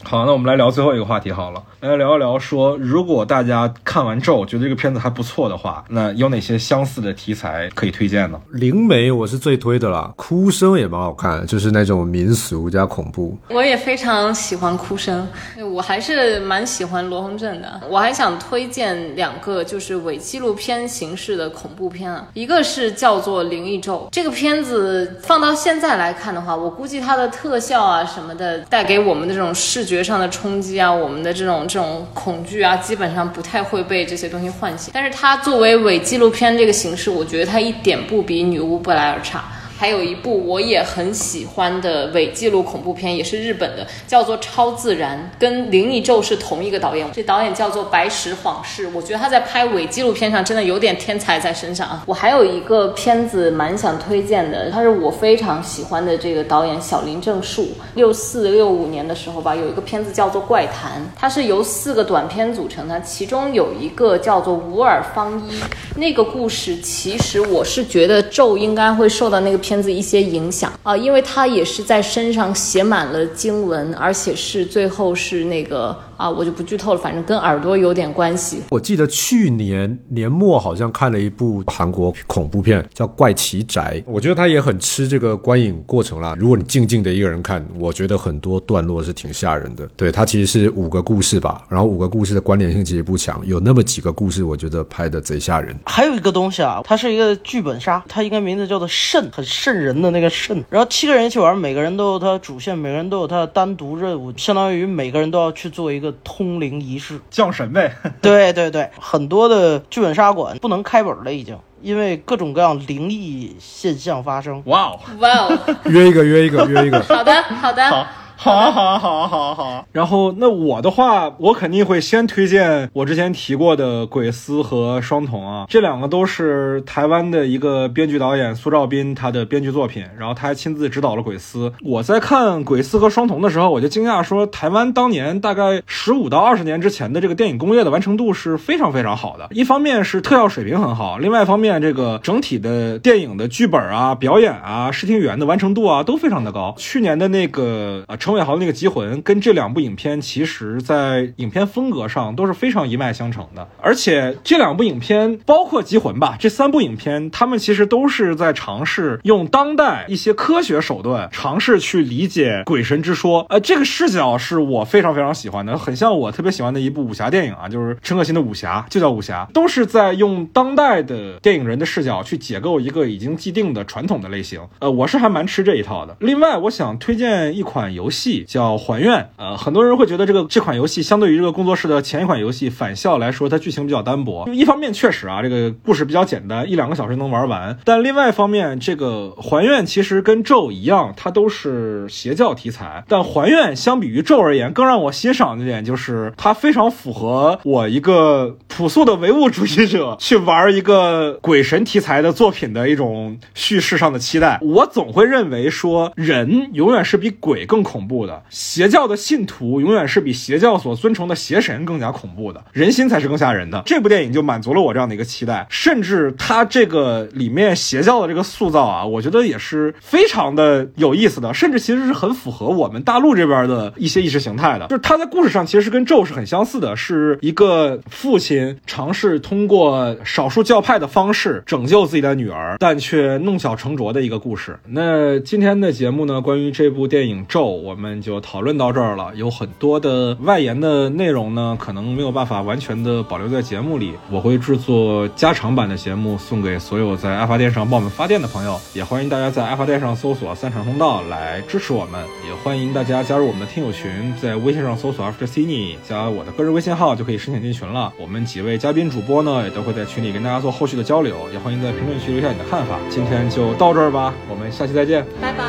[0.03, 8.39] 好，那我们来聊最后一个话题好了，来聊一聊说，如果大家看完咒觉得这个片子还不错的话，那有哪些相似的题材可以推荐呢？
[8.51, 13.35] 灵媒我是最推的啦，哭声也蛮好看，就是那种民俗加恐怖。
[13.49, 15.27] 我也非常喜欢哭声，
[15.73, 17.81] 我还是蛮喜欢罗洪镇的。
[17.89, 23.81] 我还想推荐两个就是伪纪录片形式的恐怖片啊，一个是叫做《灵异》
[24.11, 34.91] 这个片子，放到现在来看的话，我估计它的特效啊什么的，带给我们的这种视觉上的冲击啊，我们的这种这种恐惧啊，基本上不太会被这些东西唤醒。
[34.95, 39.45] 但是它作为伪纪录片这个形式，我觉得它一点不比《女巫布莱尔》差。
[39.77, 47.07] 还有一部我也很喜欢的伪纪录恐怖片，也是日本的，叫做《超自然》，跟《灵异咒》是同一个导演。
[47.13, 52.03] 这导演叫做白石晃士，我觉得他在拍伪纪录片上真的有点天才在身上啊。
[52.07, 57.69] 我还有一个片子蛮想推荐的，他是我非常喜欢的这个导演小林正树。
[57.95, 65.61] 六四六五年的时候吧，有一个片子叫做《怪谈》，它是由四个短片组成的，其中有一个叫做《无耳方一》。
[65.97, 70.71] 那个故事其实我是觉得咒应该会受到那个片子一些影响。
[70.83, 78.63] 啊、因为他也是在身上写满了经文，而且是最后是那个啊，我就不剧透了，反正跟耳朵有点关系。
[78.71, 86.35] 我记得去年年末好像看了一部韩国恐怖片，叫《怪奇宅》，我觉得它也很吃这个观影过程啦。
[86.39, 89.89] 如果你静静的一个人看，我觉得很多段落是挺吓人的。
[89.97, 95.75] 对，它其实是五个故事吧，然后五个故事的关联性其实不强，有那么几个故事，我觉得拍的贼吓人。
[95.87, 100.63] 还有一个东西啊，它是一个剧本杀，它应该名字叫做肾，很瘆人的那个肾。
[100.71, 107.21] 然后七个人一起玩，每个人都有他的主线，每个人都有他的单独任务，相当于每个人都要去做一个通灵仪式。
[107.31, 107.95] 降神呗。
[108.23, 114.63] 对对对，很多的剧本杀馆不能开本了，已经因为各种各样灵异现象发生。
[114.67, 117.01] 哇哦，哇哦， 约一个，约一个，约一个。
[117.05, 118.07] 好的好的，好。
[118.45, 119.87] 好好好好好！
[119.91, 131.71] 然后那我的话，我肯定会先推荐我之前提过的《鬼丝》和《双瞳》啊，这两个都是台湾的一个编剧导演苏兆斌他的编剧作品，然后他还亲自指导了《鬼丝》。
[131.83, 139.49] 我在看《鬼丝》和《双瞳》的时候，我就惊讶说，台湾当年大概十五到二十年之前的这个电影工业的完成度是非常非常好的。
[139.53, 146.75] 一方面是特效水平很好，另外一方面这个整体的电影的剧本啊、表演啊、视听语言的完成度啊都非常的高。
[146.77, 153.69] 去年的那个啊陈伟豪的那个《极魂》跟这两部影片，其实在影片风格上都是非常一脉相承的。
[153.81, 163.47] 而且这两部影片，包括《极魂》吧，这三部影片，他们其实都是在尝试用当代一些科学手段，尝试去理解鬼神之说。
[163.49, 174.61] 呃，这个视角是我非常非常喜欢的，很像我特别喜欢的一部武侠电影啊，就是陈可辛的武侠，就叫武侠，都是在用当代的电影人的视角去解构一个已经既定的传统的类型。
[174.81, 176.17] 呃，我是还蛮吃这一套的。
[176.19, 178.14] 另外，我想推荐一款游戏。
[178.15, 179.21] 戏，叫《还愿》。
[179.37, 184.49] 呃，很多人会觉得这个这款游戏相对于这个工作室的前一款游戏《返校》来说，它剧情比较单薄。
[184.53, 187.77] 一方面确实啊，这个故事比较简单，一两个小时能玩完。
[187.85, 193.05] 但另外一方面，这个《还愿》其实跟咒一样，它都是邪教题材。
[193.09, 204.59] 但《还愿》相比于咒而言，更让我欣赏的点就是它非常符合我一个朴素的唯物主义者去玩一个鬼神题材的作品的一种叙事上的期待。
[204.63, 213.83] 我总会认为说，人永远是比鬼更恐恐怖的，邪教的信徒永远是比邪教所尊崇的邪神更加恐怖的，人心才是更吓人的。
[213.87, 224.87] 这部电影就满足了我这样的一个期待，甚至它这个里面邪教的这个塑造啊，我觉得也是非常的有意思的，甚至其实是很符合我们大陆这边的一些意识形态的。
[224.89, 234.79] 就是它在故事上其实是跟咒是很相似的，是一个父亲尝试通过少数教派的方式拯救自己的女儿，但却弄巧成拙的一个故事。
[234.89, 239.31] 那今天的节目呢，关于这部电影《咒》，我们就讨论到这儿了。
[239.35, 244.15] 有很多的外延的内容呢，可能没有办法完全的保留在节目里。
[244.31, 248.81] 我会制作加长版的节目，送给所有在爱发电上帮我们发电的朋友。
[248.93, 252.25] 也欢迎大家在爱发电上搜索“三场通道”来支持我们。
[252.47, 258.13] 也欢迎大家加入我们的听友群，在微信上搜索 “After Cine”，加我的个人微信号就可以申请进群了。
[258.19, 261.37] 我们几位嘉宾主播呢，也都会在群里跟大家做后续的交流。
[261.53, 262.99] 也欢迎在评论区留下你的看法。
[263.09, 265.25] 今天就到这儿吧，我们下期再见。
[265.41, 265.65] 拜拜。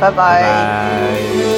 [0.00, 1.57] 拜拜。